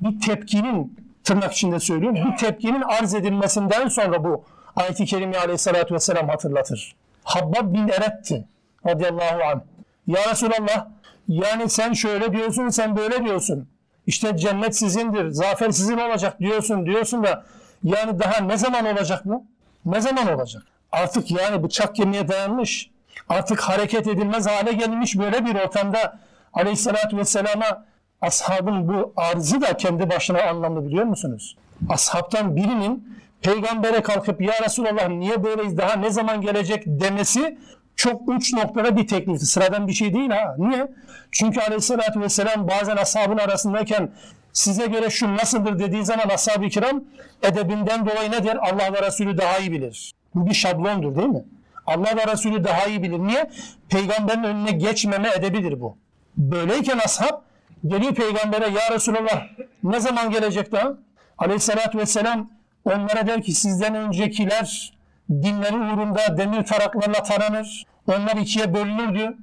[0.00, 2.18] bir tepkinin tırnak içinde söylüyorum.
[2.26, 4.44] Bu tepkinin arz edilmesinden sonra bu
[4.76, 6.96] ayet-i kerime aleyhissalatü vesselam hatırlatır.
[7.24, 8.44] Habbab bin Eret'ti
[8.86, 9.60] radıyallahu anh.
[10.06, 10.86] Ya Resulallah
[11.28, 13.68] yani sen şöyle diyorsun sen böyle diyorsun.
[14.08, 17.44] İşte cennet sizindir, zafer sizin olacak diyorsun diyorsun da
[17.84, 19.44] yani daha ne zaman olacak bu?
[19.84, 20.62] Ne zaman olacak?
[20.92, 22.90] Artık yani bıçak kemiğe dayanmış.
[23.28, 26.18] Artık hareket edilmez hale gelmiş böyle bir ortamda
[26.52, 27.84] aleyhissalatü vesselama
[28.20, 31.56] ashabın bu arzı da kendi başına anlamlı biliyor musunuz?
[31.88, 37.58] Ashabtan birinin peygambere kalkıp ya Resulallah niye böyleyiz daha ne zaman gelecek demesi
[37.98, 39.46] çok uç noktada bir teklifti.
[39.46, 40.54] Sıradan bir şey değil ha.
[40.58, 40.88] Niye?
[41.32, 44.10] Çünkü aleyhissalatü vesselam bazen ashabın arasındayken
[44.52, 47.04] size göre şu nasıldır dediği zaman ashab-ı kiram
[47.42, 48.56] edebinden dolayı ne der?
[48.56, 50.12] Allah ve Resulü daha iyi bilir.
[50.34, 51.44] Bu bir şablondur değil mi?
[51.86, 53.18] Allah ve Resulü daha iyi bilir.
[53.18, 53.50] Niye?
[53.88, 55.96] Peygamberin önüne geçmeme edebidir bu.
[56.36, 57.40] Böyleyken ashab
[57.86, 59.46] geliyor peygambere ya Resulallah
[59.82, 60.92] ne zaman gelecek daha?
[61.38, 62.50] Aleyhissalatü vesselam
[62.84, 64.97] onlara der ki sizden öncekiler
[65.30, 67.84] dinleri uğrunda demir taraklarla taranır.
[68.06, 69.36] Onlar ikiye bölünürdü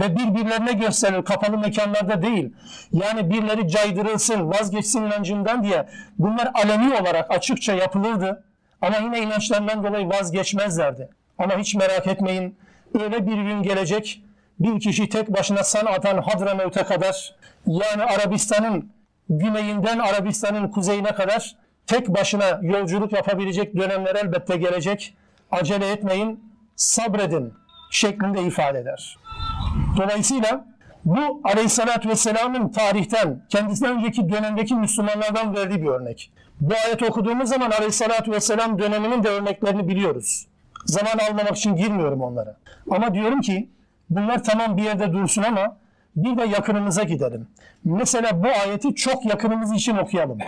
[0.00, 2.52] ve birbirlerine gösterir kapalı mekanlarda değil.
[2.92, 8.44] Yani birileri caydırılsın, vazgeçsin inancından diye bunlar aleni olarak açıkça yapılırdı.
[8.82, 11.08] Ama yine inançlarından dolayı vazgeçmezlerdi.
[11.38, 12.58] Ama hiç merak etmeyin
[13.00, 14.22] öyle bir gün gelecek
[14.60, 17.34] bir kişi tek başına Sanat'tan Hadramevt'e kadar
[17.66, 18.92] yani Arabistan'ın
[19.28, 25.14] güneyinden Arabistan'ın kuzeyine kadar tek başına yolculuk yapabilecek dönemler elbette gelecek.
[25.50, 26.44] Acele etmeyin,
[26.76, 27.54] sabredin
[27.90, 29.18] şeklinde ifade eder.
[29.96, 30.64] Dolayısıyla
[31.04, 36.32] bu aleyhissalatü vesselamın tarihten, kendisinden önceki dönemdeki Müslümanlardan verdiği bir örnek.
[36.60, 40.46] Bu ayet okuduğumuz zaman aleyhissalatü vesselam döneminin de örneklerini biliyoruz.
[40.84, 42.56] Zaman almamak için girmiyorum onlara.
[42.90, 43.68] Ama diyorum ki
[44.10, 45.76] bunlar tamam bir yerde dursun ama
[46.16, 47.48] bir de yakınımıza gidelim.
[47.84, 50.38] Mesela bu ayeti çok yakınımız için okuyalım.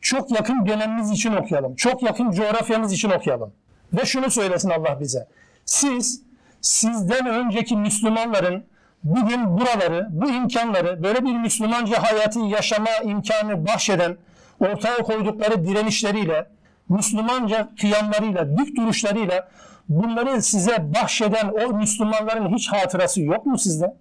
[0.00, 1.74] Çok yakın dönemimiz için okuyalım.
[1.74, 3.52] Çok yakın coğrafyamız için okuyalım.
[3.96, 5.26] Ve şunu söylesin Allah bize.
[5.64, 6.22] Siz
[6.60, 8.64] sizden önceki Müslümanların
[9.04, 14.16] bugün buraları, bu imkanları, böyle bir Müslümanca hayatı yaşama imkanı bahşeden,
[14.60, 16.46] ortaya koydukları direnişleriyle
[16.88, 19.48] Müslümanca kıyamlarıyla, dik duruşlarıyla
[19.88, 23.94] bunları size bahşeden o Müslümanların hiç hatırası yok mu sizde?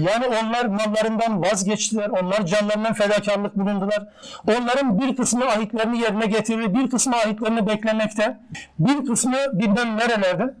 [0.00, 4.08] Yani onlar mallarından vazgeçtiler, onlar canlarından fedakarlık bulundular.
[4.48, 8.38] Onların bir kısmı ahitlerini yerine getirir, bir kısmı ahitlerini beklemekte,
[8.78, 10.54] bir kısmı bilmem nerelerde.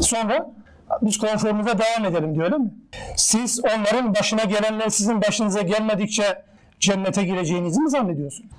[0.00, 0.50] Sonra
[1.02, 2.70] biz konforumuza devam edelim diyor öyle mi?
[3.16, 6.42] Siz onların başına gelenler sizin başınıza gelmedikçe
[6.80, 8.50] cennete gireceğinizi mi zannediyorsunuz?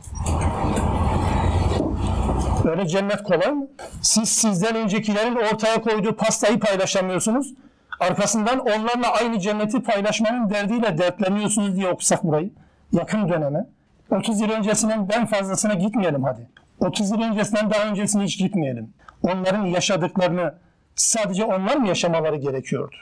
[2.66, 3.68] Öyle cennet kolay mı?
[4.02, 7.54] Siz sizden öncekilerin ortaya koyduğu pastayı paylaşamıyorsunuz.
[8.00, 12.50] Arkasından onlarla aynı cenneti paylaşmanın derdiyle dertleniyorsunuz diye okusak burayı.
[12.92, 13.66] Yakın döneme.
[14.10, 16.48] 30 yıl öncesinden ben fazlasına gitmeyelim hadi.
[16.80, 18.94] 30 yıl öncesinden daha öncesine hiç gitmeyelim.
[19.24, 20.54] Onların yaşadıklarını
[20.96, 22.96] sadece onlar mı yaşamaları gerekiyordu?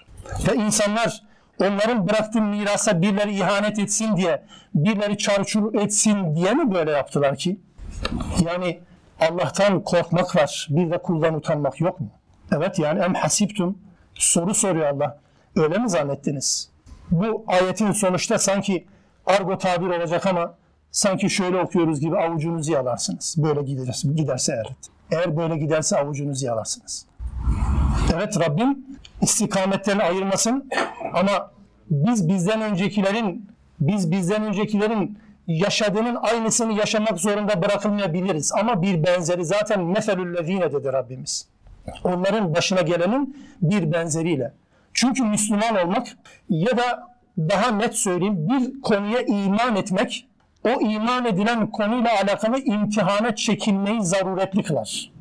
[0.47, 1.21] Ve insanlar
[1.61, 4.43] onların bıraktığı mirasa birileri ihanet etsin diye,
[4.75, 7.59] birileri çarçur etsin diye mi böyle yaptılar ki?
[8.45, 8.79] Yani
[9.19, 12.07] Allah'tan korkmak var, bir de kuldan utanmak yok mu?
[12.55, 13.77] Evet yani em hasiptum
[14.15, 15.19] soru soruyor Allah.
[15.55, 16.69] Öyle mi zannettiniz?
[17.11, 18.85] Bu ayetin sonuçta sanki
[19.25, 20.53] argo tabir olacak ama
[20.91, 23.35] sanki şöyle okuyoruz gibi avucunuzu yalarsınız.
[23.37, 24.75] Böyle giderse, giderse eğer.
[25.11, 27.05] Eğer böyle giderse avucunuzu yalarsınız.
[28.13, 28.85] Evet Rabbim
[29.21, 30.69] istikametlerini ayırmasın
[31.13, 31.51] ama
[31.89, 38.51] biz bizden öncekilerin biz bizden öncekilerin yaşadığının aynısını yaşamak zorunda bırakılmayabiliriz.
[38.51, 41.47] Ama bir benzeri zaten nefelüllezine dedi Rabbimiz.
[42.03, 44.53] Onların başına gelenin bir benzeriyle.
[44.93, 46.07] Çünkü Müslüman olmak
[46.49, 47.07] ya da
[47.37, 50.27] daha net söyleyeyim bir konuya iman etmek
[50.63, 55.11] o iman edilen konuyla alakalı imtihana çekilmeyi zaruretli kılar.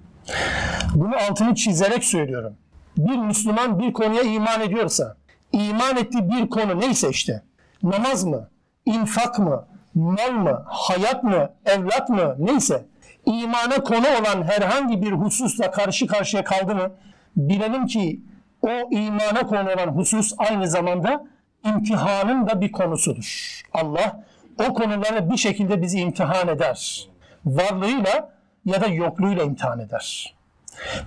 [0.94, 2.56] Bunu altını çizerek söylüyorum.
[2.96, 5.16] Bir Müslüman bir konuya iman ediyorsa,
[5.52, 7.42] iman ettiği bir konu neyse işte,
[7.82, 8.48] namaz mı,
[8.86, 12.84] infak mı, mal mı, hayat mı, evlat mı neyse
[13.32, 16.90] imana konu olan herhangi bir hususla karşı karşıya kaldı mı
[17.36, 18.20] bilelim ki
[18.62, 21.26] o imana konu olan husus aynı zamanda
[21.64, 23.60] imtihanın da bir konusudur.
[23.72, 24.24] Allah
[24.68, 27.08] o konuları bir şekilde bizi imtihan eder.
[27.44, 28.30] Varlığıyla
[28.64, 30.34] ya da yokluğuyla imtihan eder.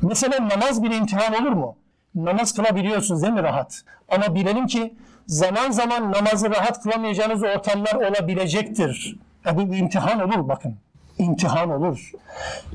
[0.02, 1.76] Mesela namaz bir imtihan olur mu?
[2.16, 3.82] Namaz kılabiliyorsunuz değil mi rahat?
[4.10, 4.94] Ama bilelim ki
[5.28, 9.16] zaman zaman namazı rahat kılamayacağınız ortamlar olabilecektir.
[9.46, 10.78] E bu bir imtihan olur bakın.
[11.18, 12.12] İmtihan olur.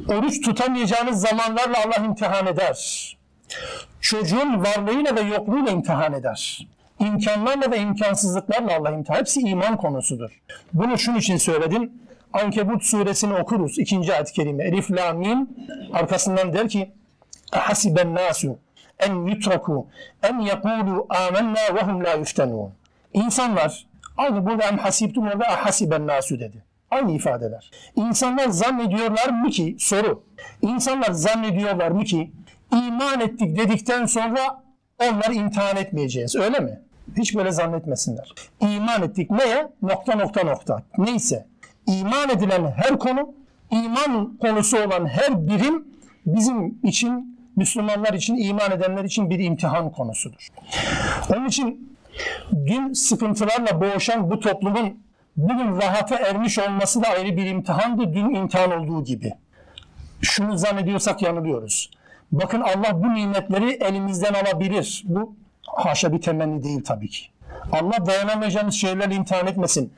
[0.08, 3.16] Oruç tutamayacağınız zamanlarla Allah imtihan eder.
[4.00, 6.68] Çocuğun varlığıyla ve yokluğuyla imtihan eder.
[6.98, 9.18] İmkanlarla ve imkansızlıklarla Allah imtihan.
[9.18, 10.42] Hepsi iman konusudur.
[10.72, 11.92] Bunu şunun için söyledim.
[12.32, 13.78] Ankebut suresini okuruz.
[13.78, 14.64] ikinci ayet-i kerime.
[14.64, 15.48] Elif la mim.
[15.92, 16.92] Arkasından der ki
[17.50, 18.58] Hasiben nasu
[18.98, 19.86] en yutraku
[20.22, 22.72] en yekulu amennâ ve hum la yuftenûn.
[23.12, 23.86] İnsanlar
[24.16, 26.64] aynı burada en hasibtum orada ahasiben nasu dedi.
[26.90, 27.70] Aynı ifadeler.
[27.96, 30.22] İnsanlar zannediyorlar mı ki soru.
[30.62, 32.32] İnsanlar zannediyorlar mı ki
[32.72, 34.62] iman ettik dedikten sonra
[34.98, 36.36] onları imtihan etmeyeceğiz.
[36.36, 36.80] Öyle mi?
[37.16, 38.34] Hiç böyle zannetmesinler.
[38.60, 39.68] İman ettik neye?
[39.82, 40.82] Nokta nokta nokta.
[40.98, 41.46] Neyse.
[41.86, 43.34] İman edilen her konu,
[43.70, 45.84] iman konusu olan her birim
[46.26, 50.48] bizim için Müslümanlar için, iman edenler için bir imtihan konusudur.
[51.36, 51.98] Onun için
[52.52, 54.98] dün sıkıntılarla boğuşan bu toplumun
[55.38, 59.32] bugün rahata ermiş olması da ayrı bir imtihandı, dün imtihan olduğu gibi.
[60.22, 61.90] Şunu zannediyorsak yanılıyoruz.
[62.32, 65.02] Bakın Allah bu nimetleri elimizden alabilir.
[65.06, 65.36] Bu
[65.66, 67.26] haşa bir temenni değil tabii ki.
[67.72, 69.92] Allah dayanamayacağımız şeylerle imtihan etmesin.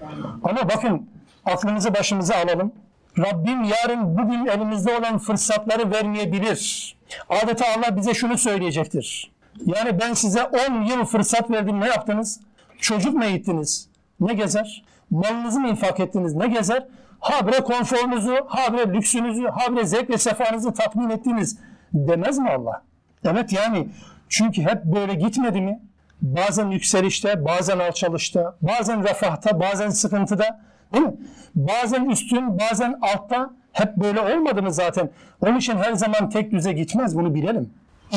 [0.45, 1.09] Ama bakın
[1.45, 2.73] aklımızı başımıza alalım.
[3.19, 6.95] Rabbim yarın bugün elimizde olan fırsatları vermeyebilir.
[7.29, 9.31] Adeta Allah bize şunu söyleyecektir.
[9.67, 12.41] Yani ben size 10 yıl fırsat verdim ne yaptınız?
[12.81, 13.89] Çocuk mu eğittiniz?
[14.21, 14.83] Ne gezer?
[15.11, 16.35] Malınızı mı infak ettiniz?
[16.35, 16.87] Ne gezer?
[17.21, 21.59] Habre konforunuzu, habre lüksünüzü, habre zevk ve sefanızı tatmin ettiniz
[21.93, 22.83] demez mi Allah?
[23.25, 23.89] Evet yani
[24.29, 25.81] çünkü hep böyle gitmedi mi?
[26.23, 30.61] Bazen yükselişte, bazen alçalışta, bazen refahta, bazen sıkıntıda.
[30.95, 31.15] Değil mi?
[31.55, 35.11] Bazen üstün, bazen altta hep böyle olmadı mı zaten?
[35.41, 37.71] Onun için her zaman tek düze gitmez bunu bilelim.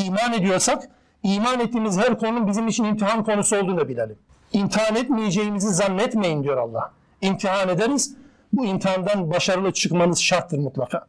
[0.05, 0.89] İman ediyorsak
[1.23, 4.17] iman ettiğimiz her konunun bizim için imtihan konusu olduğunu bilelim.
[4.53, 6.91] İmtihan etmeyeceğimizi zannetmeyin diyor Allah.
[7.21, 8.15] İmtihan ederiz.
[8.53, 11.05] Bu imtihandan başarılı çıkmanız şarttır mutlaka.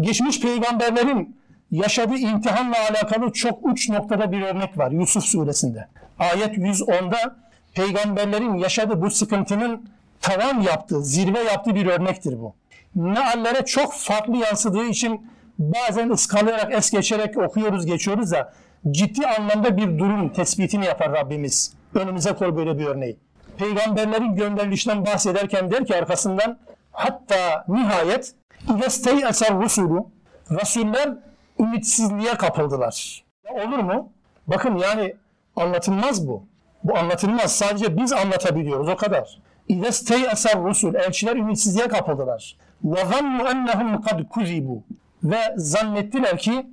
[0.00, 1.36] Geçmiş peygamberlerin
[1.70, 5.88] yaşadığı imtihanla alakalı çok uç noktada bir örnek var Yusuf suresinde.
[6.18, 7.36] Ayet 110'da
[7.74, 9.88] peygamberlerin yaşadığı bu sıkıntının
[10.20, 12.54] tavan yaptığı, zirve yaptığı bir örnektir bu.
[12.94, 18.52] Meallere çok farklı yansıdığı için bazen ıskalayarak, es geçerek okuyoruz, geçiyoruz da
[18.90, 21.72] ciddi anlamda bir durum tespitini yapar Rabbimiz.
[21.94, 23.16] Önümüze koy böyle bir örneği.
[23.58, 26.58] Peygamberlerin gönderilişinden bahsederken der ki arkasından
[26.92, 28.34] hatta nihayet
[28.68, 30.04] İlestey eser rusulü
[30.50, 31.14] Resuller
[31.60, 33.24] ümitsizliğe kapıldılar.
[33.44, 34.12] Ya olur mu?
[34.46, 35.14] Bakın yani
[35.56, 36.46] anlatılmaz bu.
[36.84, 37.56] Bu anlatılmaz.
[37.56, 39.38] Sadece biz anlatabiliyoruz o kadar.
[39.68, 42.56] İlestey eser rusul elçiler ümitsizliğe kapıldılar.
[42.84, 44.82] Ve zannu ennehum kad kuzibu
[45.22, 46.66] ve zannettiler ki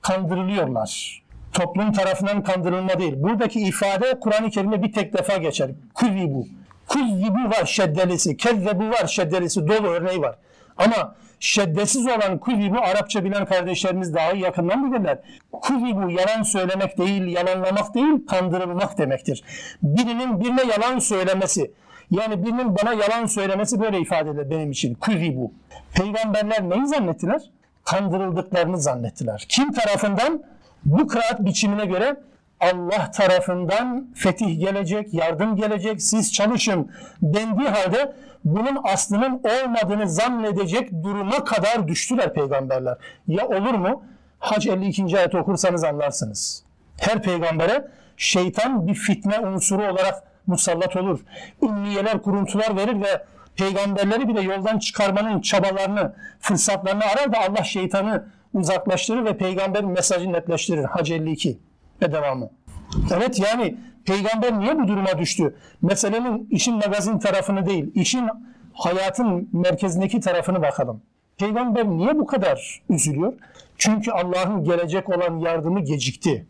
[0.00, 1.22] kandırılıyorlar.
[1.52, 3.14] Toplum tarafından kandırılma değil.
[3.16, 5.70] Buradaki ifade Kur'an-ı Kerim'de bir tek defa geçer.
[5.94, 6.46] Kuzibu.
[6.88, 10.36] Kuzibu var şeddelisi, kezzebu var şeddelisi, dolu örneği var.
[10.76, 15.18] Ama şeddesiz olan kuzibu Arapça bilen kardeşlerimiz daha iyi yakından bilirler.
[15.52, 19.44] Kuzibu yalan söylemek değil, yalanlamak değil, kandırılmak demektir.
[19.82, 21.70] Birinin birine yalan söylemesi,
[22.10, 24.94] yani birinin bana yalan söylemesi böyle ifade edilir benim için.
[24.94, 25.52] Kuzibu.
[25.94, 27.42] Peygamberler neyi zannettiler?
[27.84, 29.46] Kandırıldıklarını zannettiler.
[29.48, 30.42] Kim tarafından?
[30.84, 32.16] Bu kıraat biçimine göre
[32.60, 36.90] Allah tarafından fetih gelecek, yardım gelecek, siz çalışın
[37.22, 38.12] dendiği halde
[38.44, 42.98] bunun aslının olmadığını zannedecek duruma kadar düştüler peygamberler.
[43.28, 44.02] Ya olur mu?
[44.38, 45.18] Hac 52.
[45.18, 46.64] ayet okursanız anlarsınız.
[47.00, 51.20] Her peygambere şeytan bir fitne unsuru olarak musallat olur.
[51.62, 53.24] Ümmiyeler kuruntular verir ve
[53.56, 58.24] peygamberleri bile yoldan çıkarmanın çabalarını, fırsatlarını arar da Allah şeytanı
[58.54, 60.84] uzaklaştırır ve peygamberin mesajını netleştirir.
[60.84, 61.58] Hac 52
[62.02, 62.50] ve devamı.
[63.14, 65.56] Evet yani peygamber niye bu duruma düştü?
[65.82, 68.28] Meselenin işin magazin tarafını değil, işin
[68.72, 71.02] hayatın merkezindeki tarafını bakalım.
[71.38, 73.32] Peygamber niye bu kadar üzülüyor?
[73.78, 76.46] Çünkü Allah'ın gelecek olan yardımı gecikti.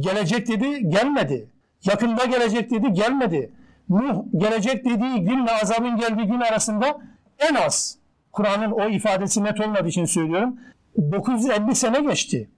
[0.00, 1.46] Gelecek dedi, gelmedi.
[1.84, 3.50] Yakında gelecek dedi, gelmedi.
[3.88, 6.98] Nuh gelecek dediği günle azabın geldiği gün arasında
[7.38, 7.98] en az
[8.32, 10.56] Kur'an'ın o ifadesi net olmadığı için söylüyorum.
[10.98, 12.48] 950 sene geçti.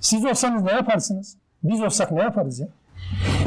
[0.00, 1.36] Siz olsanız ne yaparsınız?
[1.62, 2.68] Biz olsak ne yaparız ya?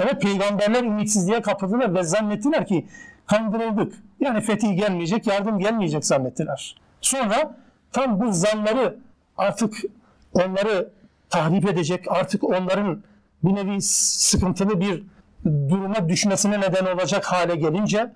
[0.04, 2.88] Evet peygamberler ümitsizliğe kapıldılar ve zannettiler ki
[3.26, 3.94] kandırıldık.
[4.20, 6.76] Yani fetih gelmeyecek, yardım gelmeyecek zannettiler.
[7.02, 7.56] Sonra
[7.92, 8.98] tam bu zanları
[9.38, 9.76] artık
[10.34, 10.90] onları
[11.30, 13.04] tahrip edecek, artık onların
[13.44, 15.04] bir nevi sıkıntılı bir
[15.46, 18.12] duruma düşmesine neden olacak hale gelince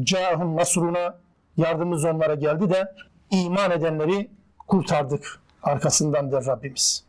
[0.00, 1.14] cahum nasruna
[1.56, 2.94] yardımımız onlara geldi de
[3.30, 4.30] iman edenleri
[4.70, 7.04] kurtardık arkasından der Rabbimiz.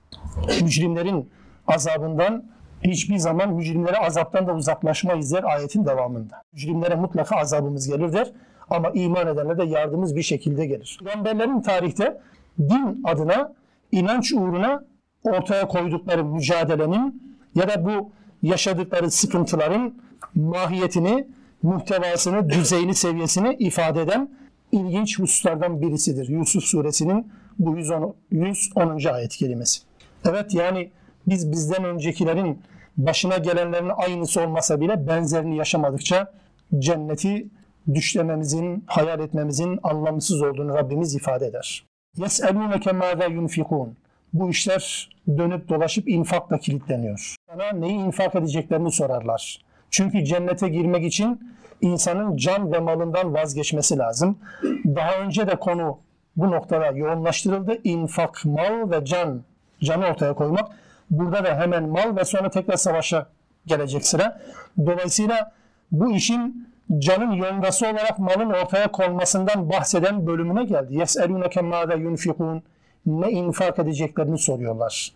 [0.62, 1.30] Mücrimlerin
[1.68, 2.44] azabından
[2.84, 6.42] hiçbir zaman mücrimlere azaptan da uzaklaşmayız der ayetin devamında.
[6.54, 8.32] Mücrimlere mutlaka azabımız gelir der
[8.70, 11.00] ama iman edenlere de yardımımız bir şekilde gelir.
[11.06, 12.22] Peygamberlerin tarihte
[12.60, 13.54] din adına,
[13.92, 14.84] inanç uğruna
[15.24, 19.96] ortaya koydukları mücadelenin ya da bu yaşadıkları sıkıntıların
[20.36, 21.28] mahiyetini,
[21.64, 24.30] muhtevasını, düzeyini, seviyesini ifade eden
[24.72, 26.30] ilginç hususlardan birisidir.
[26.30, 28.17] Yusuf suresinin bu 110.
[28.31, 29.05] 110.
[29.05, 29.81] ayet kelimesi.
[30.25, 30.91] Evet yani
[31.27, 32.63] biz bizden öncekilerin
[32.97, 36.33] başına gelenlerin aynısı olmasa bile benzerini yaşamadıkça
[36.79, 37.49] cenneti
[37.95, 41.85] düşlememizin, hayal etmemizin anlamsız olduğunu Rabbimiz ifade eder.
[42.19, 43.89] يَسْأَلُونَكَ مَاذَا يُنْفِقُونَ
[44.33, 47.37] Bu işler dönüp dolaşıp infakla kilitleniyor.
[47.51, 49.65] Sana neyi infak edeceklerini sorarlar.
[49.91, 51.41] Çünkü cennete girmek için
[51.81, 54.39] insanın can ve malından vazgeçmesi lazım.
[54.85, 55.99] Daha önce de konu
[56.41, 57.79] bu noktada yoğunlaştırıldı.
[57.85, 59.43] İnfak, mal ve can,
[59.81, 60.69] canı ortaya koymak.
[61.11, 63.27] Burada da hemen mal ve sonra tekrar savaşa
[63.67, 64.41] gelecek sıra.
[64.87, 65.53] Dolayısıyla
[65.93, 70.95] bu işin canın yongası olarak malın ortaya konmasından bahseden bölümüne geldi.
[70.95, 72.61] يَسْأَلُونَكَ مَاذَا يُنْفِقُونَ
[73.07, 75.13] Ne infak edeceklerini soruyorlar.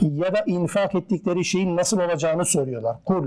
[0.00, 2.96] Ya da infak ettikleri şeyin nasıl olacağını soruyorlar.
[3.04, 3.26] Kul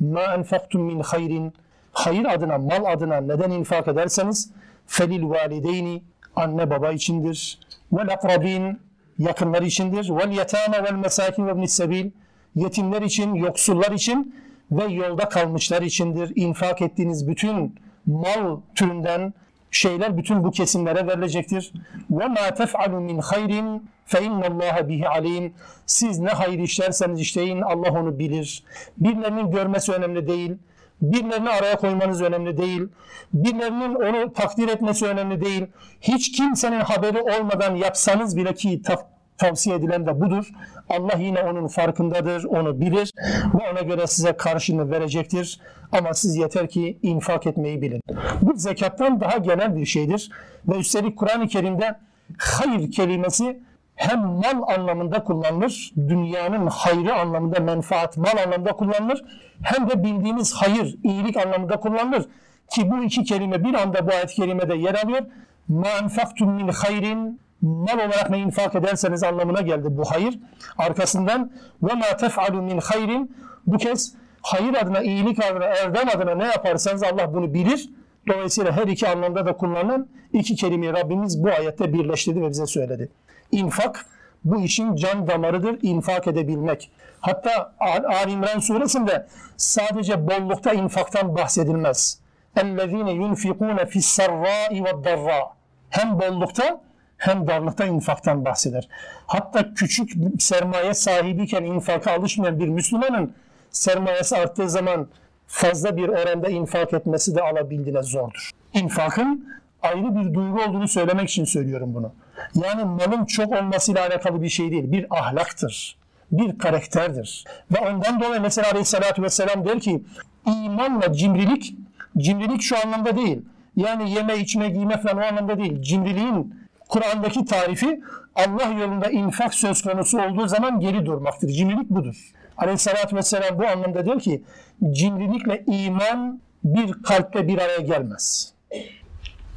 [0.00, 1.52] ma enfaktum min hayrin
[1.92, 4.50] hayır adına, mal adına neden infak ederseniz
[4.86, 6.02] felil valideyni
[6.41, 7.59] anne baba içindir.
[7.91, 8.79] Vel akrabin
[9.17, 10.09] yakınlar içindir.
[10.09, 12.11] Vel yetame vel mesakin ve sebil
[12.55, 14.35] yetimler için, yoksullar için
[14.71, 16.31] ve yolda kalmışlar içindir.
[16.35, 17.75] İnfak ettiğiniz bütün
[18.05, 19.33] mal türünden
[19.71, 21.73] şeyler bütün bu kesimlere verilecektir.
[22.11, 25.53] Ve ma tef'alu min hayrin fe innallaha bihi alim.
[25.85, 28.63] Siz ne hayır işlerseniz işleyin Allah onu bilir.
[28.97, 30.57] Birilerinin görmesi önemli değil.
[31.01, 32.87] Birilerini araya koymanız önemli değil.
[33.33, 35.65] Birilerinin onu takdir etmesi önemli değil.
[36.01, 38.99] Hiç kimsenin haberi olmadan yapsanız bile ki tak,
[39.37, 40.49] tavsiye edilen de budur.
[40.89, 43.11] Allah yine onun farkındadır, onu bilir
[43.53, 45.59] ve ona göre size karşını verecektir.
[45.91, 48.01] Ama siz yeter ki infak etmeyi bilin.
[48.41, 50.31] Bu zekattan daha genel bir şeydir.
[50.67, 51.97] Ve üstelik Kur'an-ı Kerim'de
[52.37, 53.59] hayır kelimesi
[53.95, 59.23] hem mal anlamında kullanılır, dünyanın hayrı anlamında, menfaat, mal anlamında kullanılır,
[59.62, 62.26] hem de bildiğimiz hayır, iyilik anlamında kullanılır.
[62.70, 65.22] Ki bu iki kelime bir anda bu ayet-i kerimede yer alıyor.
[65.70, 67.32] مَا اَنْفَقْتُمْ مِنْ خَيْرٍ
[67.62, 70.38] Mal olarak ne infak ederseniz anlamına geldi bu hayır.
[70.78, 71.52] Arkasından
[71.82, 73.28] وَمَا تَفْعَلُوا مِنْ خَيْرٍ
[73.66, 77.90] Bu kez hayır adına, iyilik adına, erdem adına ne yaparsanız Allah bunu bilir
[78.28, 83.08] Dolayısıyla her iki anlamda da kullanılan iki kelimeyi Rabbimiz bu ayette birleştirdi ve bize söyledi.
[83.52, 84.06] İnfak
[84.44, 86.90] bu işin can damarıdır, infak edebilmek.
[87.20, 89.26] Hatta Ali İmran suresinde
[89.56, 92.20] sadece bollukta infaktan bahsedilmez.
[92.56, 95.48] اَلَّذ۪ينَ يُنْفِقُونَ فِي السَّرَّاءِ وَالضَّرَّاءِ
[95.90, 96.80] Hem bollukta
[97.16, 98.88] hem darlıkta infaktan bahseder.
[99.26, 103.34] Hatta küçük sermaye sahibiyken infaka alışmayan bir Müslümanın
[103.70, 105.08] sermayesi arttığı zaman
[105.46, 108.50] fazla bir oranda infak etmesi de alabildiğine zordur.
[108.72, 109.48] İnfakın
[109.82, 112.12] ayrı bir duygu olduğunu söylemek için söylüyorum bunu.
[112.55, 115.97] Yani malın çok olmasıyla alakalı bir şey değil, bir ahlaktır,
[116.31, 117.45] bir karakterdir.
[117.71, 120.03] Ve ondan dolayı mesela Aleyhisselatü Vesselam der ki,
[120.45, 121.75] imanla cimrilik,
[122.17, 123.41] cimrilik şu anlamda değil.
[123.75, 125.81] Yani yeme, içme, giyme falan o anlamda değil.
[125.81, 126.55] Cimriliğin
[126.89, 128.01] Kur'an'daki tarifi
[128.35, 131.47] Allah yolunda infak söz konusu olduğu zaman geri durmaktır.
[131.49, 132.31] Cimrilik budur.
[132.57, 134.43] Aleyhissalatü vesselam bu anlamda diyor ki
[134.91, 138.53] cimrilikle iman bir kalpte bir araya gelmez.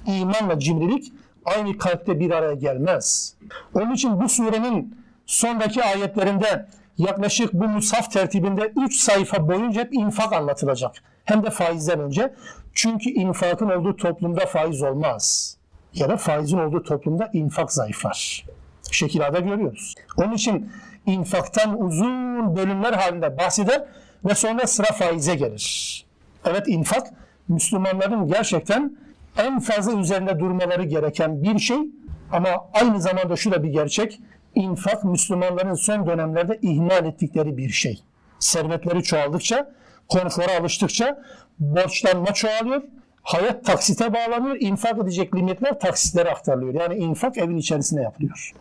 [0.07, 1.13] İmanla cimrilik
[1.45, 3.35] aynı kalpte bir araya gelmez.
[3.75, 6.67] Onun için bu surenin sondaki ayetlerinde
[6.99, 10.93] yaklaşık bu musaf tertibinde 3 sayfa boyunca hep infak anlatılacak.
[11.25, 12.35] Hem de faizden önce.
[12.75, 15.57] Çünkü infakın olduğu toplumda faiz olmaz.
[15.95, 18.45] Ya da faizin olduğu toplumda infak zayıflar.
[18.91, 19.95] Şekilada görüyoruz.
[20.17, 20.73] Onun için
[21.07, 23.85] infaktan uzun bölümler halinde bahseder
[24.25, 26.07] ve sonra sıra faize gelir.
[26.45, 27.07] Evet infak
[27.49, 28.97] Müslümanların gerçekten
[29.39, 31.79] en fazla üzerinde durmaları gereken bir şey
[32.33, 34.21] ama aynı zamanda şu da bir gerçek.
[34.55, 38.03] infak Müslümanların son dönemlerde ihmal ettikleri bir şey.
[38.39, 39.73] Servetleri çoğaldıkça,
[40.09, 41.23] konfora alıştıkça
[41.59, 42.83] borçlanma çoğalıyor.
[43.23, 44.57] Hayat taksite bağlanıyor.
[44.61, 46.75] infak edecek limitler taksitlere aktarılıyor.
[46.75, 48.53] Yani infak evin içerisinde yapılıyor.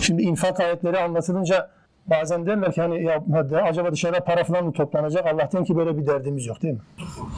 [0.00, 1.70] Şimdi infak ayetleri anlatılınca
[2.06, 3.24] bazen derler ki hani ya
[3.64, 5.26] acaba dışarıda para falan mı toplanacak?
[5.26, 6.80] Allah'tan ki böyle bir derdimiz yok değil mi?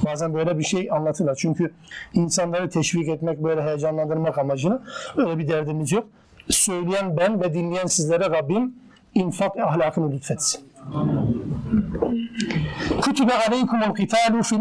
[0.07, 1.35] Bazen böyle bir şey anlatırlar.
[1.35, 1.73] Çünkü
[2.15, 4.83] insanları teşvik etmek, böyle heyecanlandırmak amacını
[5.17, 6.07] öyle bir derdimiz yok.
[6.49, 8.75] Söyleyen ben ve dinleyen sizlere Rabbim
[9.15, 10.61] infak ahlakını lütfetsin.
[13.01, 14.61] Kutibe aleykumul qitalu fil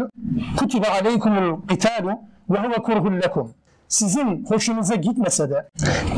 [0.56, 2.10] kutibe aleykumul qitalu
[2.50, 3.54] ve huve kurhul lekum.
[3.88, 5.68] Sizin hoşunuza gitmese de,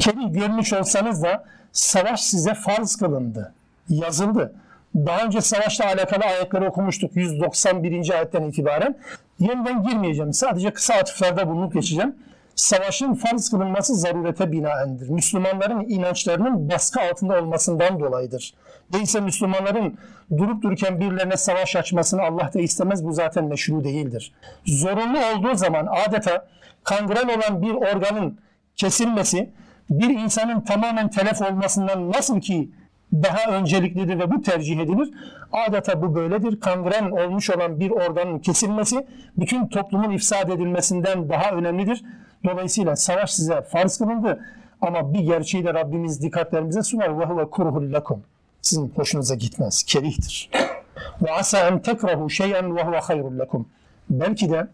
[0.00, 3.54] kerih görmüş olsanız da savaş size farz kılındı,
[3.88, 4.54] yazıldı.
[4.94, 8.10] Daha önce savaşla alakalı ayetleri okumuştuk 191.
[8.10, 8.96] ayetten itibaren.
[9.38, 10.32] Yeniden girmeyeceğim.
[10.32, 12.16] Sadece kısa atıflarda bulunup geçeceğim.
[12.54, 15.08] Savaşın farz kılınması zarurete binaendir.
[15.08, 18.54] Müslümanların inançlarının baskı altında olmasından dolayıdır.
[18.92, 19.98] Değilse Müslümanların
[20.38, 23.04] durup dururken birilerine savaş açmasını Allah da istemez.
[23.04, 24.32] Bu zaten meşru değildir.
[24.66, 26.48] Zorunlu olduğu zaman adeta
[26.84, 28.38] kangren olan bir organın
[28.76, 29.50] kesilmesi
[29.90, 32.70] bir insanın tamamen telef olmasından nasıl ki
[33.12, 35.10] daha önceliklidir ve bu tercih edilir.
[35.52, 36.60] Adeta bu böyledir.
[36.60, 42.04] Kangren olmuş olan bir organın kesilmesi bütün toplumun ifsad edilmesinden daha önemlidir.
[42.44, 44.44] Dolayısıyla savaş size farz kılındı
[44.80, 47.20] ama bir gerçeği de Rabbimiz dikkatlerimize sunar.
[47.20, 48.22] Ve huve kurhul lekum.
[48.62, 49.82] Sizin hoşunuza gitmez.
[49.82, 50.50] Kerihtir.
[51.22, 53.68] Ve asa en tekrahu şeyen ve huve hayrul lekum.
[54.10, 54.66] Belki de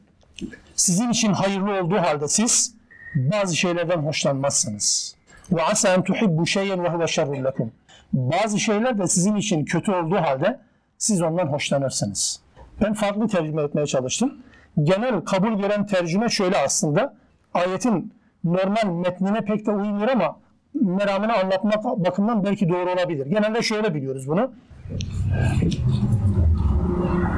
[0.75, 2.75] sizin için hayırlı olduğu halde siz
[3.15, 5.17] bazı şeylerden hoşlanmazsınız.
[5.53, 7.73] Ve asa en tuhibbu şeyen ve huve şerrul lekum.
[8.13, 10.61] Bazı şeyler de sizin için kötü olduğu halde
[10.99, 12.41] siz ondan hoşlanırsınız.
[12.81, 14.35] Ben farklı tercüme etmeye çalıştım.
[14.83, 17.15] Genel kabul gören tercüme şöyle aslında.
[17.55, 18.13] Ayetin
[18.45, 20.37] normal metnine pek de uymuyor ama
[20.75, 23.27] meramını anlatmak bakımından belki doğru olabilir.
[23.27, 24.53] Genelde şöyle biliyoruz bunu.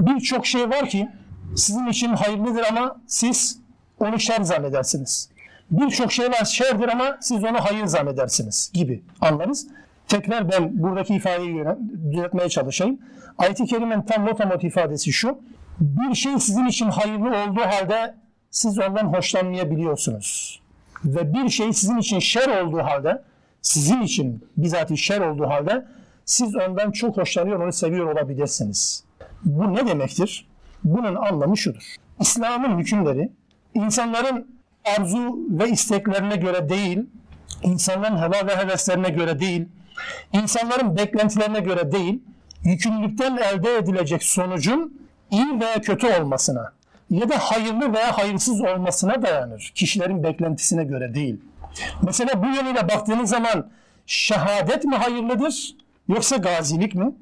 [0.01, 1.09] Birçok şey var ki
[1.57, 3.59] sizin için hayırlıdır ama siz
[4.01, 5.31] onu şer zannedersiniz.
[5.71, 9.67] Birçok şey var şerdir ama siz onu hayır zannedersiniz gibi anlarız.
[10.09, 11.65] Tekrar ben buradaki ifadeyi
[12.11, 12.99] düzeltmeye çalışayım.
[13.39, 15.39] Ayet-i Kerime'nin tam notamot ifadesi şu.
[15.81, 18.15] Bir şey sizin için hayırlı olduğu halde
[18.51, 20.61] siz ondan hoşlanmayabiliyorsunuz.
[21.05, 23.23] Ve bir şey sizin için şer olduğu halde,
[23.63, 25.87] sizin için bizatihi şer olduğu halde
[26.25, 29.05] siz ondan çok hoşlanıyor, onu seviyor olabilirsiniz.
[29.45, 30.47] Bu ne demektir?
[30.85, 31.97] Bunun anlamı şudur.
[32.21, 33.31] İslam'ın hükümleri
[33.75, 34.47] insanların
[34.99, 37.07] arzu ve isteklerine göre değil,
[37.63, 39.69] insanların heva ve heveslerine göre değil,
[40.33, 42.23] insanların beklentilerine göre değil,
[42.65, 46.73] yükümlülükten elde edilecek sonucun iyi veya kötü olmasına
[47.11, 49.73] ya da hayırlı veya hayırsız olmasına dayanır.
[49.75, 51.41] Kişilerin beklentisine göre değil.
[52.03, 53.71] Mesela bu yönüyle baktığınız zaman
[54.07, 55.77] şehadet mi hayırlıdır
[56.09, 57.13] yoksa gazilik mi?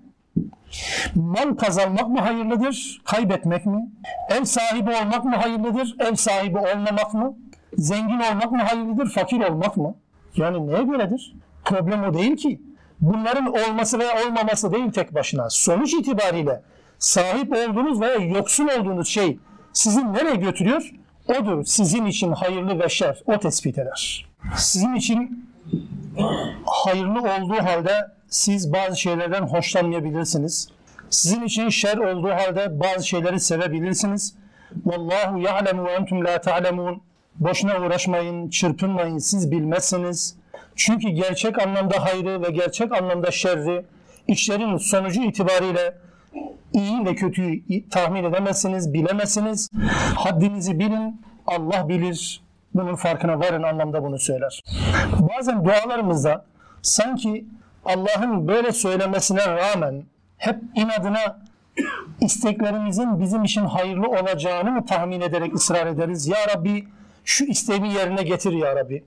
[1.14, 3.90] Mal kazanmak mı hayırlıdır, kaybetmek mi?
[4.30, 7.36] Ev sahibi olmak mı hayırlıdır, ev sahibi olmamak mı?
[7.76, 9.94] Zengin olmak mı hayırlıdır, fakir olmak mı?
[10.36, 11.34] Yani neye göredir?
[11.64, 12.60] Problem o değil ki.
[13.00, 15.50] Bunların olması veya olmaması değil tek başına.
[15.50, 16.62] Sonuç itibariyle
[16.98, 19.38] sahip olduğunuz veya yoksun olduğunuz şey
[19.72, 20.90] sizi nereye götürüyor?
[21.28, 23.22] Odur sizin için hayırlı ve şer.
[23.26, 24.26] O tespit eder.
[24.56, 25.48] Sizin için
[26.66, 30.68] hayırlı olduğu halde siz bazı şeylerden hoşlanmayabilirsiniz.
[31.10, 34.34] Sizin için şer olduğu halde bazı şeyleri sevebilirsiniz.
[34.84, 37.02] Vallahu ya'lemu ve entum la ta'lemun.
[37.34, 40.36] Boşuna uğraşmayın, çırpınmayın, siz bilmezsiniz.
[40.76, 43.84] Çünkü gerçek anlamda hayrı ve gerçek anlamda şerri
[44.28, 45.94] işlerin sonucu itibariyle
[46.72, 49.70] iyi ve kötüyü tahmin edemezsiniz, bilemezsiniz.
[50.14, 52.42] Haddinizi bilin, Allah bilir.
[52.74, 54.62] Bunun farkına varın anlamda bunu söyler.
[55.18, 56.44] Bazen dualarımızda
[56.82, 57.46] sanki
[57.84, 60.04] Allah'ın böyle söylemesine rağmen
[60.36, 61.38] hep inadına
[62.20, 66.28] isteklerimizin bizim için hayırlı olacağını mı tahmin ederek ısrar ederiz?
[66.28, 66.88] Ya Rabbi
[67.24, 69.04] şu isteğimi yerine getir ya Rabbi.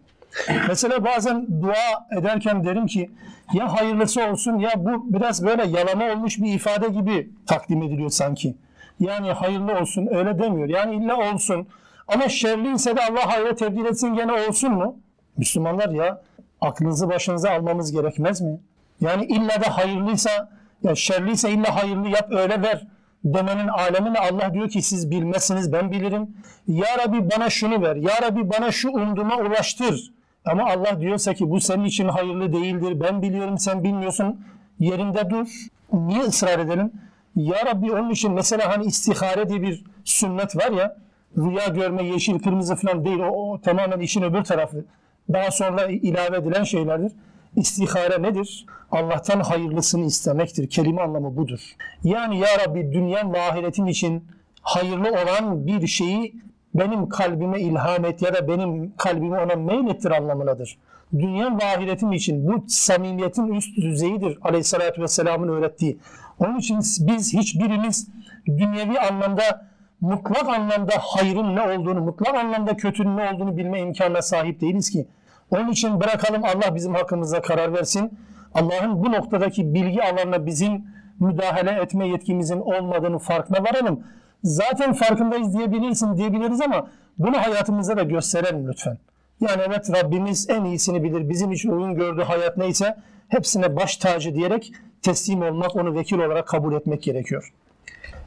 [0.68, 3.10] Mesela bazen dua ederken derim ki
[3.54, 8.56] ya hayırlısı olsun ya bu biraz böyle yalama olmuş bir ifade gibi takdim ediliyor sanki.
[9.00, 10.70] Yani hayırlı olsun öyle demiyor.
[10.70, 11.68] Yani illa olsun.
[12.08, 15.00] Ama şerliyse de Allah hayra tebdil etsin gene olsun mu?
[15.38, 16.22] Müslümanlar ya
[16.62, 18.60] aklınızı başınıza almamız gerekmez mi?
[19.02, 20.50] Yani illa da hayırlıysa
[20.84, 22.88] ya şerliyse illa hayırlı yap öyle ver
[23.24, 26.28] demenin alemine Allah diyor ki siz bilmezsiniz ben bilirim.
[26.68, 27.96] Ya Rabbi bana şunu ver.
[27.96, 30.12] Ya Rabbi bana şu umduma ulaştır.
[30.46, 33.02] Ama Allah diyorsa ki bu senin için hayırlı değildir.
[33.02, 34.46] Ben biliyorum sen bilmiyorsun.
[34.80, 35.48] Yerinde dur.
[35.94, 36.92] Niye ısrar edelim?
[37.36, 40.98] Ya Rabbi onun için mesela hani istihare diye bir sünnet var ya
[41.38, 43.20] rüya görme yeşil kırmızı falan değil.
[43.20, 44.86] O, o tamamen işin öbür tarafı.
[45.34, 47.12] Daha sonra ilave edilen şeylerdir.
[47.56, 48.66] İstihare nedir?
[48.92, 50.70] Allah'tan hayırlısını istemektir.
[50.70, 51.60] Kelime anlamı budur.
[52.04, 54.24] Yani ya Rabbi dünya ve ahiretin için
[54.62, 56.36] hayırlı olan bir şeyi
[56.76, 60.78] benim kalbime ilham et ya da benim kalbimi ona meylettir anlamındadır.
[61.14, 65.98] Dünya ve için bu samimiyetin üst düzeyidir aleyhissalatü vesselamın öğrettiği.
[66.40, 68.08] Onun için biz hiçbirimiz
[68.48, 69.68] dünyevi anlamda
[70.02, 75.08] mutlak anlamda hayrın ne olduğunu, mutlak anlamda kötünün ne olduğunu bilme imkanına sahip değiliz ki.
[75.52, 78.20] Onun için bırakalım Allah bizim hakkımızda karar versin.
[78.54, 80.86] Allah'ın bu noktadaki bilgi alanına bizim
[81.20, 84.04] müdahale etme yetkimizin olmadığını farkına varalım
[84.45, 86.89] Zaten farkındayız diyebilirsin diyebiliriz ama
[87.19, 88.99] bunu hayatımızda da gösterelim lütfen.
[89.41, 91.29] Yani evet Rabbimiz en iyisini bilir.
[91.29, 92.97] Bizim için uygun gördüğü hayat neyse
[93.29, 97.53] hepsine baş tacı diyerek teslim olmak, onu vekil olarak kabul etmek gerekiyor.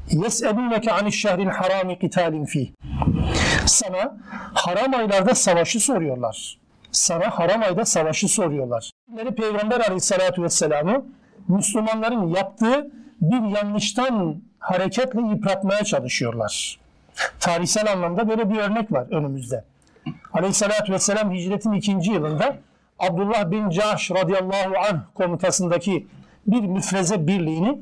[0.10, 2.70] يَسْأَلُونَكَ عَنِ الشَّهْرِ الْحَرَامِ قِتَالٍ ف۪يهِ
[3.66, 4.18] Sana
[4.54, 6.58] haram aylarda savaşı soruyorlar.
[6.92, 8.92] Sana haram ayda savaşı soruyorlar.
[9.38, 11.06] Peygamber aleyhissalatü vesselam'ı
[11.48, 16.79] Müslümanların yaptığı bir yanlıştan hareketle yıpratmaya çalışıyorlar.
[17.41, 19.65] Tarihsel anlamda böyle bir örnek var önümüzde.
[20.33, 22.57] Aleyhissalatü vesselam hicretin ikinci yılında
[22.99, 26.07] Abdullah bin Cahş radıyallahu anh komutasındaki
[26.47, 27.79] bir müfreze birliğini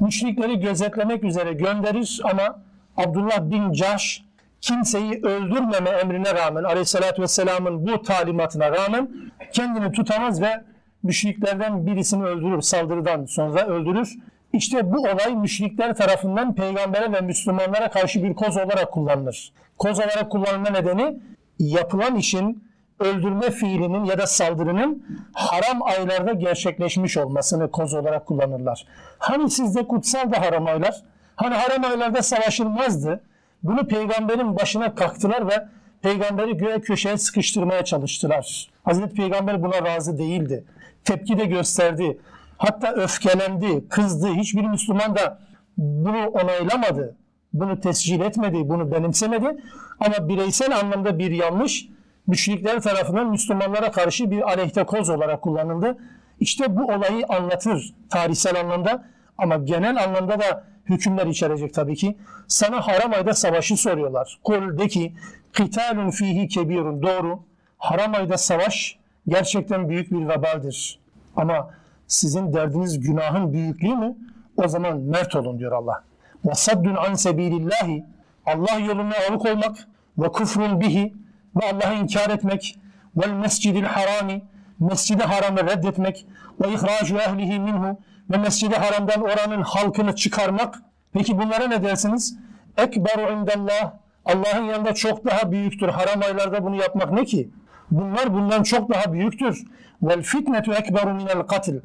[0.00, 2.62] müşrikleri gözetlemek üzere gönderir ama
[2.96, 4.22] Abdullah bin Cahş
[4.60, 9.10] kimseyi öldürmeme emrine rağmen aleyhissalatü vesselamın bu talimatına rağmen
[9.52, 10.64] kendini tutamaz ve
[11.02, 14.18] müşriklerden birisini öldürür saldırıdan sonra öldürür.
[14.52, 19.52] İşte bu olay müşrikler tarafından peygambere ve Müslümanlara karşı bir koz olarak kullanılır.
[19.78, 21.20] Koz olarak kullanılma nedeni
[21.58, 22.64] yapılan işin
[23.00, 28.86] öldürme fiilinin ya da saldırının haram aylarda gerçekleşmiş olmasını koz olarak kullanırlar.
[29.18, 31.02] Hani sizde kutsal da haram aylar?
[31.36, 33.20] Hani haram aylarda savaşılmazdı?
[33.62, 35.68] Bunu peygamberin başına kalktılar ve
[36.02, 38.70] peygamberi göğe köşeye sıkıştırmaya çalıştılar.
[38.84, 40.64] Hazreti Peygamber buna razı değildi.
[41.04, 42.18] Tepki de gösterdi.
[42.60, 44.28] Hatta öfkelendi, kızdı.
[44.28, 45.38] Hiçbir Müslüman da
[45.76, 47.16] bunu onaylamadı.
[47.52, 49.56] Bunu tescil etmedi, bunu benimsemedi.
[50.00, 51.88] Ama bireysel anlamda bir yanlış
[52.26, 55.98] müşrikler tarafından Müslümanlara karşı bir aleyhte koz olarak kullanıldı.
[56.40, 59.04] İşte bu olayı anlatır tarihsel anlamda
[59.38, 62.16] ama genel anlamda da hükümler içerecek tabii ki.
[62.48, 64.38] Sana haram ayda savaşı soruyorlar.
[64.44, 65.14] Kul de ki
[65.52, 67.42] kitalun fihi kebirun doğru.
[67.78, 68.98] Haram ayda savaş
[69.28, 70.98] gerçekten büyük bir vebaldir.
[71.36, 71.79] Ama
[72.10, 74.16] sizin derdiniz günahın büyüklüğü mü?
[74.56, 76.04] O zaman mert olun diyor Allah.
[76.44, 78.04] Ve saddun an sebilillahi
[78.46, 79.76] Allah yoluna alıkoymak
[80.18, 81.14] ve kufrun bihi
[81.56, 82.78] ve Allah'ı inkar etmek
[83.16, 84.42] vel mescidil harami
[84.80, 86.26] mescidi haramı reddetmek
[86.60, 87.98] ve ihracu ehlihi minhu
[88.30, 90.82] ve mescidi haramdan oranın halkını çıkarmak.
[91.12, 92.38] Peki bunlara ne dersiniz?
[92.76, 93.92] Ekberu indallah
[94.24, 95.88] Allah'ın yanında çok daha büyüktür.
[95.88, 97.50] Haram aylarda bunu yapmak ne ki?
[97.90, 99.64] Bunlar bundan çok daha büyüktür.
[100.02, 101.80] Vel fitnetu ekberu minel katil.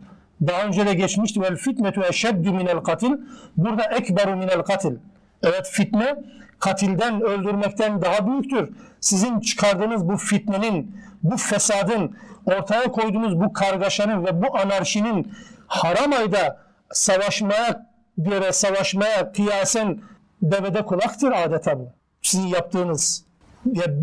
[0.47, 1.41] Daha önce de geçmişti.
[1.41, 3.11] Vel fitnetu eşeddu minel katil.
[3.57, 4.95] Burada ekberu minel katil.
[5.43, 6.15] Evet fitne
[6.59, 8.69] katilden, öldürmekten daha büyüktür.
[8.99, 12.15] Sizin çıkardığınız bu fitnenin, bu fesadın,
[12.45, 15.31] ortaya koyduğunuz bu kargaşanın ve bu anarşinin
[15.67, 16.57] haram ayda
[16.91, 19.99] savaşmaya göre savaşmaya kıyasen
[20.41, 21.89] devede kulaktır adeta bu.
[22.21, 23.34] sizin yaptığınız ya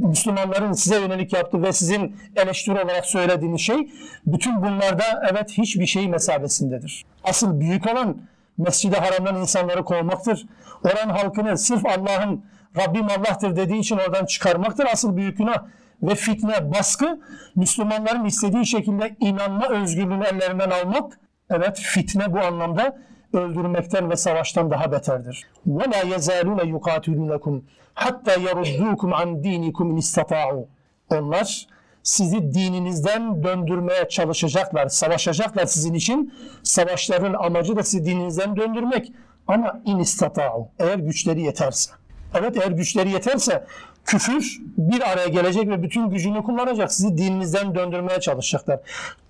[0.03, 3.93] Müslümanların size yönelik yaptığı ve sizin eleştiri olarak söylediğiniz şey
[4.27, 7.05] bütün bunlarda evet hiçbir şey mesabesindedir.
[7.25, 8.17] Asıl büyük olan
[8.59, 10.47] Mescid-i Haram'dan insanları kovmaktır.
[10.85, 12.45] Oran halkını sırf Allah'ın
[12.77, 14.87] Rabbim Allah'tır dediği için oradan çıkarmaktır.
[14.93, 15.65] Asıl büyük günah
[16.03, 17.21] ve fitne, baskı
[17.57, 22.99] Müslümanların istediği şekilde inanma özgürlüğünü ellerinden almak evet fitne bu anlamda
[23.34, 25.48] öldürmekten ve savaştan daha beterdir.
[25.68, 27.62] وَلَا يَزَالُونَ يُقَاتِلُونَكُمْ
[27.98, 30.68] hatta yaruddukum an dinikum in istata'u.
[31.10, 31.68] Onlar
[32.04, 36.34] sizi dininizden döndürmeye çalışacaklar, savaşacaklar sizin için.
[36.64, 39.14] Savaşların amacı da sizi dininizden döndürmek.
[39.48, 40.68] Ama in istata'u.
[40.80, 41.92] Eğer güçleri yeterse.
[42.34, 43.66] Evet eğer güçleri yeterse
[44.05, 46.93] küfür bir araya gelecek ve bütün gücünü kullanacak.
[46.93, 48.81] Sizi dininizden döndürmeye çalışacaklar.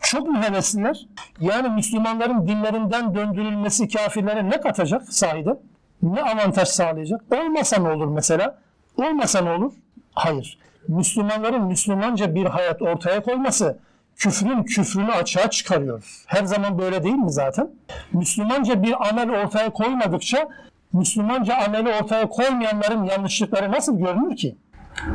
[0.00, 1.06] Çok mu hevesliler?
[1.40, 5.58] Yani Müslümanların dinlerinden döndürülmesi kafirlere ne katacak sahiden?
[6.02, 7.20] Ne avantaj sağlayacak?
[7.30, 8.58] Olmasa ne olur mesela?
[8.96, 9.72] Olmasa ne olur?
[10.14, 10.58] Hayır.
[10.88, 13.78] Müslümanların Müslümanca bir hayat ortaya koyması
[14.16, 16.22] küfrün küfrünü açığa çıkarıyor.
[16.26, 17.70] Her zaman böyle değil mi zaten?
[18.12, 20.48] Müslümanca bir amel ortaya koymadıkça
[20.92, 24.56] Müslümanca ameli ortaya koymayanların yanlışlıkları nasıl görünür ki?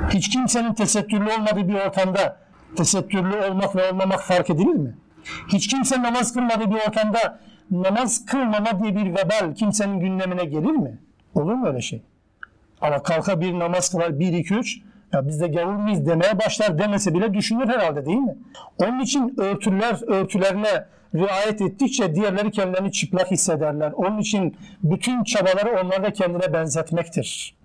[0.09, 2.37] Hiç kimsenin tesettürlü olmadığı bir ortamda
[2.77, 4.95] tesettürlü olmak ve olmamak fark edilir mi?
[5.47, 7.39] Hiç kimse namaz kılmadığı bir ortamda
[7.71, 10.97] namaz kılmama diye bir vebal kimsenin gündemine gelir mi?
[11.35, 12.01] Olur mu öyle şey?
[12.81, 14.77] Ama kalka bir namaz kılar, bir, iki, üç,
[15.13, 18.35] ya biz de gavur muyuz demeye başlar demese bile düşünür herhalde değil mi?
[18.77, 20.85] Onun için örtüler örtülerine
[21.15, 23.91] riayet ettikçe diğerleri kendilerini çıplak hissederler.
[23.91, 27.56] Onun için bütün çabaları onlarda kendine benzetmektir.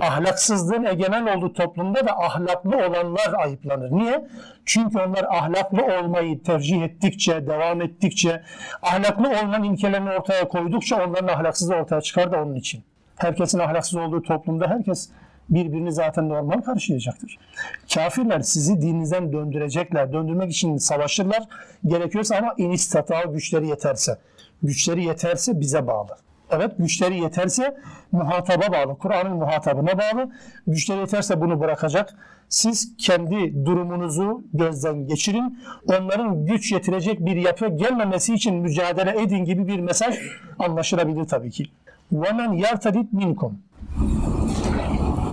[0.00, 3.90] Ahlaksızlığın egemen olduğu toplumda da ahlaklı olanlar ayıplanır.
[3.92, 4.28] Niye?
[4.66, 8.42] Çünkü onlar ahlaklı olmayı tercih ettikçe, devam ettikçe,
[8.82, 12.84] ahlaklı olmanın ilkelerini ortaya koydukça onların ahlaksızlığı ortaya çıkar da onun için.
[13.16, 15.08] Herkesin ahlaksız olduğu toplumda herkes
[15.50, 17.38] birbirini zaten normal karşılayacaktır.
[17.94, 20.12] Kafirler sizi dininizden döndürecekler.
[20.12, 21.42] Döndürmek için savaşırlar.
[21.86, 24.18] Gerekiyorsa ama inistata güçleri yeterse.
[24.62, 26.16] Güçleri yeterse bize bağlı.
[26.51, 27.77] Evet güçleri yeterse
[28.11, 28.97] muhataba bağlı.
[28.97, 30.31] Kur'an'ın muhatabına bağlı.
[30.67, 32.15] Güçleri yeterse bunu bırakacak.
[32.49, 35.59] Siz kendi durumunuzu gözden geçirin.
[35.87, 40.15] Onların güç yetirecek bir yapı gelmemesi için mücadele edin gibi bir mesaj
[40.59, 41.65] anlaşılabilir tabii ki.
[42.13, 43.51] وَمَنْ يَرْتَدِدْ مِنْكُمْ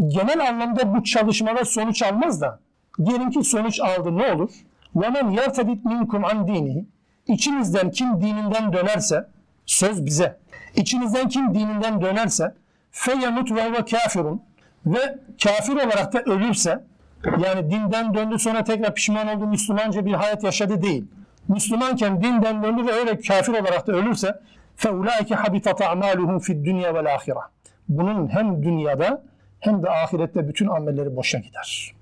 [0.08, 2.58] Genel anlamda bu çalışmalar sonuç almaz da
[3.04, 4.50] diyelim ki sonuç aldı ne olur?
[4.96, 6.84] وَمَنْ يَرْتَدِدْ مِنْكُمْ عَنْ دِينِهِ
[7.28, 9.28] İçinizden kim dininden dönerse
[9.66, 10.37] söz bize.
[10.76, 12.54] İçinizden kim dininden dönerse
[12.90, 14.42] feyemut ve ve kafirun
[14.86, 16.84] ve kafir olarak da ölürse
[17.24, 21.04] yani dinden döndü sonra tekrar pişman oldu Müslümanca bir hayat yaşadı değil.
[21.48, 24.40] Müslümanken dinden döndü ve öyle kafir olarak da ölürse
[24.78, 27.40] فَاُولَٰئِكَ حَبِطَتْ اَعْمَالُهُمْ فِي الدُّنْيَا وَالْآخِرَةِ
[27.88, 29.22] Bunun hem dünyada
[29.60, 31.94] hem de ahirette bütün amelleri boşa gider.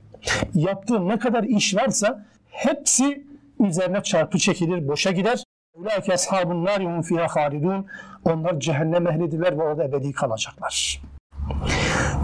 [0.55, 3.27] Yaptığı ne kadar iş varsa hepsi
[3.61, 5.45] üzerine çarpı çekilir, boşa gider.
[5.78, 7.86] Ulaike ashabun nar hum fiha halidun.
[8.26, 11.02] Onlar cehennem ehlidirler ve orada ebedi kalacaklar.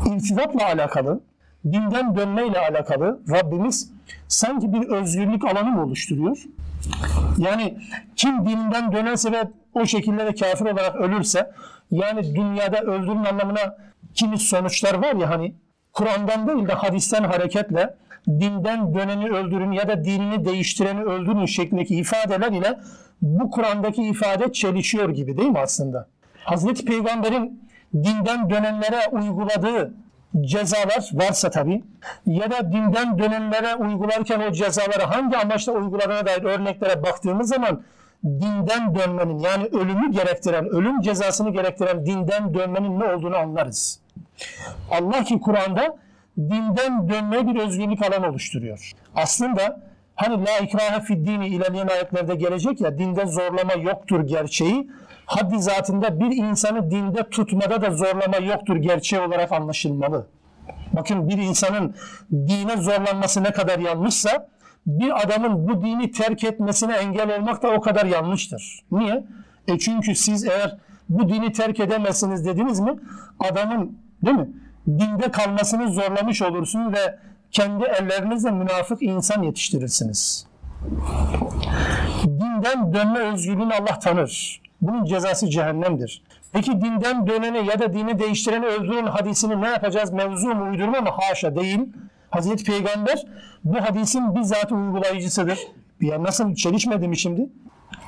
[0.06, 1.20] İrtidatla alakalı,
[1.66, 3.92] dinden dönmeyle alakalı Rabbimiz
[4.28, 6.38] sanki bir özgürlük alanı mı oluşturuyor?
[7.38, 7.78] Yani
[8.16, 9.44] kim dininden dönerse ve
[9.74, 11.52] o şekilde de kafir olarak ölürse
[11.92, 13.78] yani dünyada öldürün anlamına
[14.14, 15.56] kimi sonuçlar var ya hani
[15.94, 17.96] Kur'an'dan değil de hadisten hareketle
[18.28, 22.80] dinden döneni öldürün ya da dinini değiştireni öldürün şeklindeki ifadeler ile
[23.22, 26.08] bu Kur'an'daki ifade çelişiyor gibi değil mi aslında?
[26.44, 27.64] Hazreti Peygamber'in
[27.94, 29.94] dinden dönenlere uyguladığı
[30.42, 31.84] cezalar varsa tabi
[32.26, 37.84] ya da dinden dönenlere uygularken o cezaları hangi amaçla uyguladığına dair örneklere baktığımız zaman
[38.24, 44.00] dinden dönmenin yani ölümü gerektiren, ölüm cezasını gerektiren dinden dönmenin ne olduğunu anlarız.
[44.92, 45.98] Allah ki Kur'an'da
[46.38, 48.92] dinden dönmeye bir özgürlük alanı oluşturuyor.
[49.16, 49.82] Aslında
[50.16, 54.90] hani la ikrahe fid dini ilerleyen ayetlerde gelecek ya dinde zorlama yoktur gerçeği
[55.26, 60.28] haddi zatında bir insanı dinde tutmada da zorlama yoktur gerçeği olarak anlaşılmalı.
[60.94, 61.96] Bakın bir insanın
[62.32, 64.50] dine zorlanması ne kadar yanlışsa
[64.86, 68.84] bir adamın bu dini terk etmesine engel olmak da o kadar yanlıştır.
[68.92, 69.24] Niye?
[69.68, 70.78] E çünkü siz eğer
[71.10, 72.96] bu dini terk edemezsiniz dediniz mi
[73.40, 74.50] adamın değil mi?
[74.88, 77.20] Dinde kalmasını zorlamış olursunuz ve
[77.52, 80.48] kendi ellerinizle münafık insan yetiştirirsiniz.
[82.24, 84.62] Dinden dönme özgürlüğünü Allah tanır.
[84.82, 86.24] Bunun cezası cehennemdir.
[86.54, 90.12] Peki dinden döneni ya da dini değiştireni öldürün hadisini ne yapacağız?
[90.12, 91.10] Mevzu mu uydurma mı?
[91.10, 91.80] Haşa değil.
[92.30, 93.26] Hazreti Peygamber
[93.64, 95.60] bu hadisin bizzat uygulayıcısıdır.
[96.02, 97.50] Ya nasıl çelişmedi mi şimdi?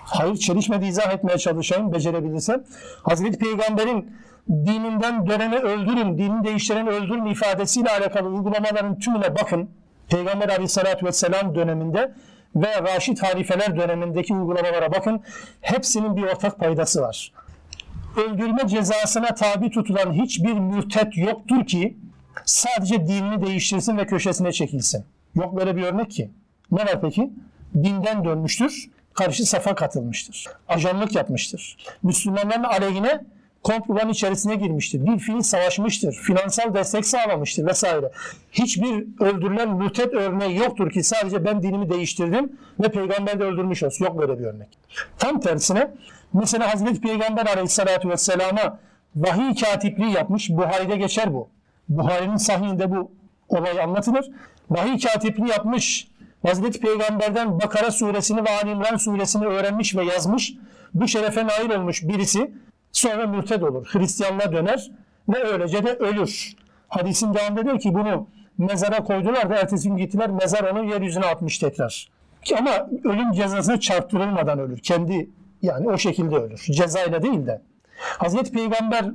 [0.05, 2.63] Hayır çelişmedi izah etmeye çalışayım becerebilirsem.
[3.03, 4.15] Hazreti Peygamber'in
[4.49, 9.69] dininden döneni öldürün, dinini değiştireni öldürün ifadesiyle alakalı uygulamaların tümüne bakın.
[10.09, 12.13] Peygamber aleyhissalatü vesselam döneminde
[12.55, 15.21] ve Raşid halifeler dönemindeki uygulamalara bakın.
[15.61, 17.31] Hepsinin bir ortak paydası var.
[18.17, 21.97] Öldürme cezasına tabi tutulan hiçbir mürtet yoktur ki
[22.45, 25.05] sadece dinini değiştirsin ve köşesine çekilsin.
[25.35, 26.31] Yok böyle bir örnek ki.
[26.71, 27.29] Ne var peki?
[27.73, 30.45] Dinden dönmüştür, karşı safa katılmıştır.
[30.67, 31.77] Ajanlık yapmıştır.
[32.03, 33.21] Müslümanların aleyhine
[33.65, 35.05] komploların içerisine girmiştir.
[35.05, 36.13] Bir fiil savaşmıştır.
[36.13, 38.11] Finansal destek sağlamıştır vesaire.
[38.51, 44.05] Hiçbir öldürülen mürtet örneği yoktur ki sadece ben dinimi değiştirdim ve peygamber de öldürmüş olsun.
[44.05, 44.67] Yok böyle bir örnek.
[45.19, 45.91] Tam tersine
[46.33, 48.79] mesela Hazreti Peygamber aleyhissalatü vesselama
[49.15, 50.49] vahiy katipliği yapmış.
[50.49, 51.47] Buhari'de geçer bu.
[51.89, 53.11] Buhari'nin sahihinde bu
[53.49, 54.31] olay anlatılır.
[54.69, 56.07] Vahiy katipliği yapmış.
[56.45, 60.53] Hazreti Peygamber'den Bakara suresini ve Ali İmran suresini öğrenmiş ve yazmış.
[60.93, 62.51] Bu şerefe nail olmuş birisi
[62.95, 63.87] sonra mürted olur.
[63.91, 64.91] Hristiyanlığa döner
[65.29, 66.55] ve öylece de ölür.
[66.87, 68.27] Hadisin devamında diyor ki bunu
[68.57, 72.09] mezara koydular da ertesi gün gittiler mezar onu yeryüzüne atmış tekrar.
[72.57, 74.79] Ama ölüm cezasına çarptırılmadan ölür.
[74.79, 75.29] Kendi
[75.61, 76.59] yani o şekilde ölür.
[76.71, 77.61] Cezayla değil de.
[77.97, 79.05] Hazreti Peygamber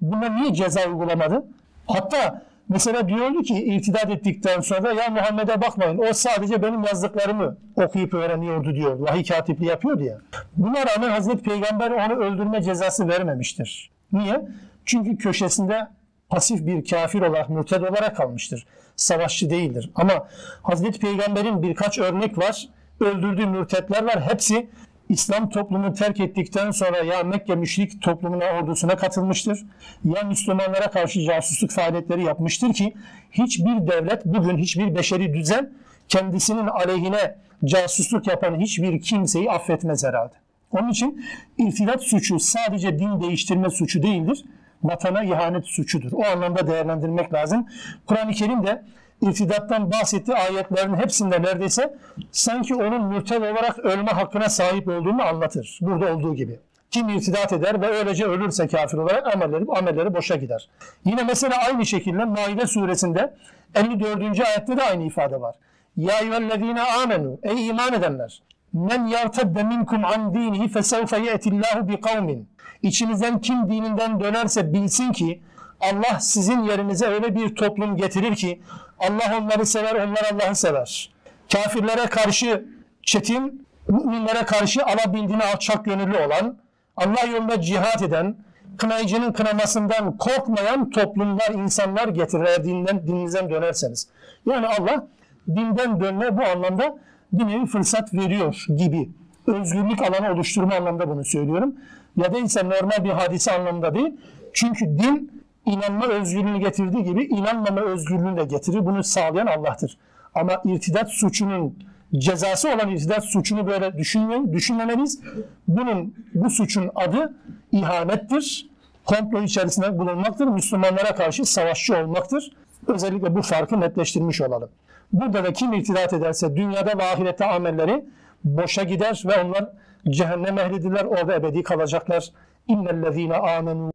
[0.00, 1.44] buna niye ceza uygulamadı?
[1.86, 8.14] Hatta mesela diyordu ki irtidat ettikten sonra ya Muhammed'e bakmayın o sadece benim yazdıklarımı okuyup
[8.14, 8.98] öğreniyordu diyor.
[8.98, 10.18] Vahiy katipliği yapıyordu ya.
[10.56, 13.90] Buna rağmen Hazreti Peygamber onu öldürme cezası vermemiştir.
[14.12, 14.48] Niye?
[14.84, 15.88] Çünkü köşesinde
[16.28, 18.66] pasif bir kafir olarak, mürted olarak kalmıştır.
[18.96, 19.90] Savaşçı değildir.
[19.94, 20.28] Ama
[20.62, 22.68] Hazreti Peygamber'in birkaç örnek var.
[23.00, 24.22] Öldürdüğü mürtetler var.
[24.22, 24.68] Hepsi
[25.08, 29.66] İslam toplumunu terk ettikten sonra ya Mekke müşrik toplumuna ordusuna katılmıştır
[30.04, 32.94] ya Müslümanlara karşı casusluk faaliyetleri yapmıştır ki
[33.30, 35.72] hiçbir devlet bugün hiçbir beşeri düzen
[36.08, 40.34] kendisinin aleyhine casusluk yapan hiçbir kimseyi affetmez herhalde.
[40.72, 41.24] Onun için
[41.58, 44.44] irtidat suçu sadece din değiştirme suçu değildir.
[44.82, 46.12] Vatana ihanet suçudur.
[46.12, 47.66] O anlamda değerlendirmek lazım.
[48.06, 48.82] Kur'an-ı Kerim de
[49.22, 51.94] irtidattan bahsettiği ayetlerin hepsinde neredeyse
[52.32, 55.78] sanki onun mürted olarak ölme hakkına sahip olduğunu anlatır.
[55.82, 56.58] Burada olduğu gibi.
[56.90, 60.68] Kim irtidat eder ve öylece ölürse kafir olarak amelleri, amelleri boşa gider.
[61.04, 63.34] Yine mesela aynı şekilde Maide suresinde
[63.74, 64.40] 54.
[64.40, 65.54] ayette de aynı ifade var.
[65.96, 68.42] Ya eyyühellezine amenu ey iman edenler
[68.72, 72.48] men yartedde minkum an dinihi fesevfe ye'tillahu bi kavmin
[72.82, 75.42] İçinizden kim dininden dönerse bilsin ki
[75.80, 78.60] Allah sizin yerinize öyle bir toplum getirir ki
[78.98, 81.10] Allah onları sever, onlar Allah'ı sever.
[81.52, 82.64] Kafirlere karşı
[83.02, 86.58] çetin, müminlere karşı alabildiğine alçak gönüllü olan,
[86.96, 88.36] Allah yolunda cihat eden,
[88.76, 94.08] kınayıcının kınamasından korkmayan toplumlar, insanlar getirir dinden, dininizden dönerseniz.
[94.46, 95.06] Yani Allah
[95.48, 96.98] dinden dönme bu anlamda
[97.32, 99.08] bir fırsat veriyor gibi.
[99.46, 101.74] Özgürlük alanı oluşturma anlamda bunu söylüyorum.
[102.16, 104.16] Ya değilse normal bir hadise anlamında değil.
[104.52, 105.37] Çünkü din
[105.72, 108.86] inanma özgürlüğünü getirdiği gibi inanmama özgürlüğünü de getirir.
[108.86, 109.98] Bunu sağlayan Allah'tır.
[110.34, 111.78] Ama irtidat suçunun
[112.14, 115.20] cezası olan irtidat suçunu böyle düşünmeyin, düşünmemeliyiz.
[115.68, 117.34] Bunun bu suçun adı
[117.72, 118.68] ihanettir.
[119.04, 120.46] Komplo içerisinde bulunmaktır.
[120.46, 122.52] Müslümanlara karşı savaşçı olmaktır.
[122.86, 124.68] Özellikle bu farkı netleştirmiş olalım.
[125.12, 128.04] Burada da kim irtidat ederse dünyada ve ahirette amelleri
[128.44, 129.68] boşa gider ve onlar
[130.10, 131.04] cehennem ehlidirler.
[131.04, 132.28] Orada ebedi kalacaklar.
[132.68, 133.92] İnnellezine amenu.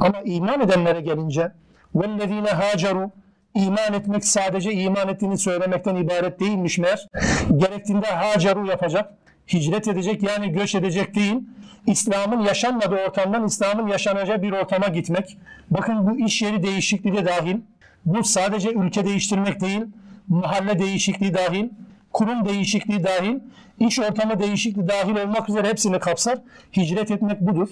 [0.00, 1.52] Ama iman edenlere gelince
[1.94, 3.10] vellezine haceru
[3.54, 7.08] iman etmek sadece iman ettiğini söylemekten ibaret değilmiş meğer.
[7.56, 9.12] Gerektiğinde haceru yapacak.
[9.52, 11.36] Hicret edecek yani göç edecek değil.
[11.86, 15.38] İslam'ın yaşanmadığı ortamdan İslam'ın yaşanacağı bir ortama gitmek.
[15.70, 17.56] Bakın bu iş yeri değişikliği de dahil.
[18.04, 19.82] Bu sadece ülke değiştirmek değil,
[20.28, 21.68] mahalle değişikliği dahil,
[22.12, 23.38] kurum değişikliği dahil,
[23.80, 26.38] iş ortamı değişikliği dahil olmak üzere hepsini kapsar.
[26.76, 27.68] Hicret etmek budur.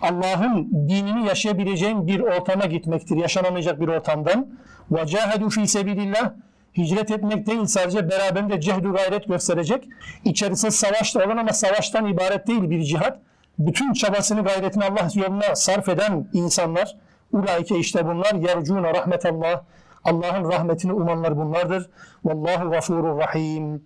[0.00, 3.16] Allah'ın dinini yaşayabileceğin bir ortama gitmektir.
[3.16, 4.46] Yaşanamayacak bir ortamdan.
[4.92, 6.32] وَجَاهَدُوا ف۪ي سَبِيلِ
[6.76, 9.88] Hicret etmek değil sadece beraberinde cehdu gayret gösterecek.
[10.24, 13.18] İçerisinde savaşta olan ama savaştan ibaret değil bir cihat.
[13.58, 16.96] Bütün çabasını gayretini Allah yoluna sarf eden insanlar.
[17.32, 19.62] Ulaike işte bunlar yercûne rahmetallah.
[20.04, 21.90] Allah'ın rahmetini umanlar bunlardır.
[22.24, 23.82] Vallahu gafurur rahim.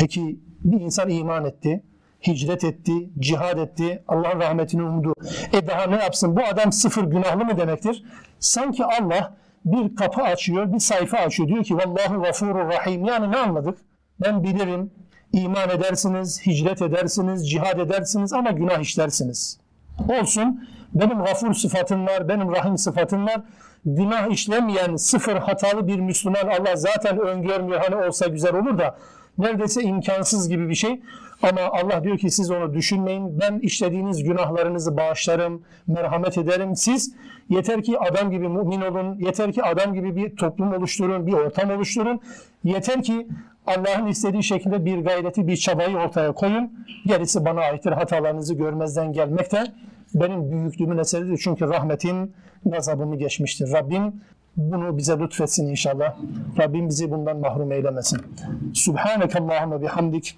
[0.00, 1.82] Peki bir insan iman etti
[2.27, 5.13] hicret etti, cihad etti, Allah'ın rahmetini umdu.
[5.53, 6.35] E daha ne yapsın?
[6.35, 8.03] Bu adam sıfır günahlı mı demektir?
[8.39, 11.49] Sanki Allah bir kapı açıyor, bir sayfa açıyor.
[11.49, 13.05] Diyor ki Vallahu gafurur rahim.
[13.05, 13.77] Yani ne anladık?
[14.21, 14.91] Ben bilirim,
[15.33, 19.59] iman edersiniz, hicret edersiniz, cihad edersiniz ama günah işlersiniz.
[20.21, 23.41] Olsun, benim gafur sıfatım var, benim rahim sıfatım var.
[23.85, 27.81] Günah işlemeyen, sıfır hatalı bir Müslüman Allah zaten öngörmüyor.
[27.81, 28.97] Hani olsa güzel olur da
[29.37, 31.01] neredeyse imkansız gibi bir şey.
[31.41, 33.39] Ama Allah diyor ki siz onu düşünmeyin.
[33.39, 36.75] Ben işlediğiniz günahlarınızı bağışlarım, merhamet ederim.
[36.75, 37.15] Siz
[37.49, 41.69] yeter ki adam gibi mümin olun, yeter ki adam gibi bir toplum oluşturun, bir ortam
[41.69, 42.19] oluşturun.
[42.63, 43.27] Yeter ki
[43.67, 46.71] Allah'ın istediği şekilde bir gayreti, bir çabayı ortaya koyun.
[47.05, 47.91] Gerisi bana aittir.
[47.91, 49.63] Hatalarınızı görmezden gelmek de
[50.13, 51.37] benim büyüklüğümün eseridir.
[51.43, 52.33] Çünkü rahmetim
[52.65, 53.71] gazabımı geçmiştir.
[53.73, 54.13] Rabbim
[54.57, 56.15] bunu bize lütfetsin inşallah.
[56.59, 58.19] Rabbim bizi bundan mahrum eylemesin.
[58.73, 60.37] Subhaneke Allahümme bihamdik.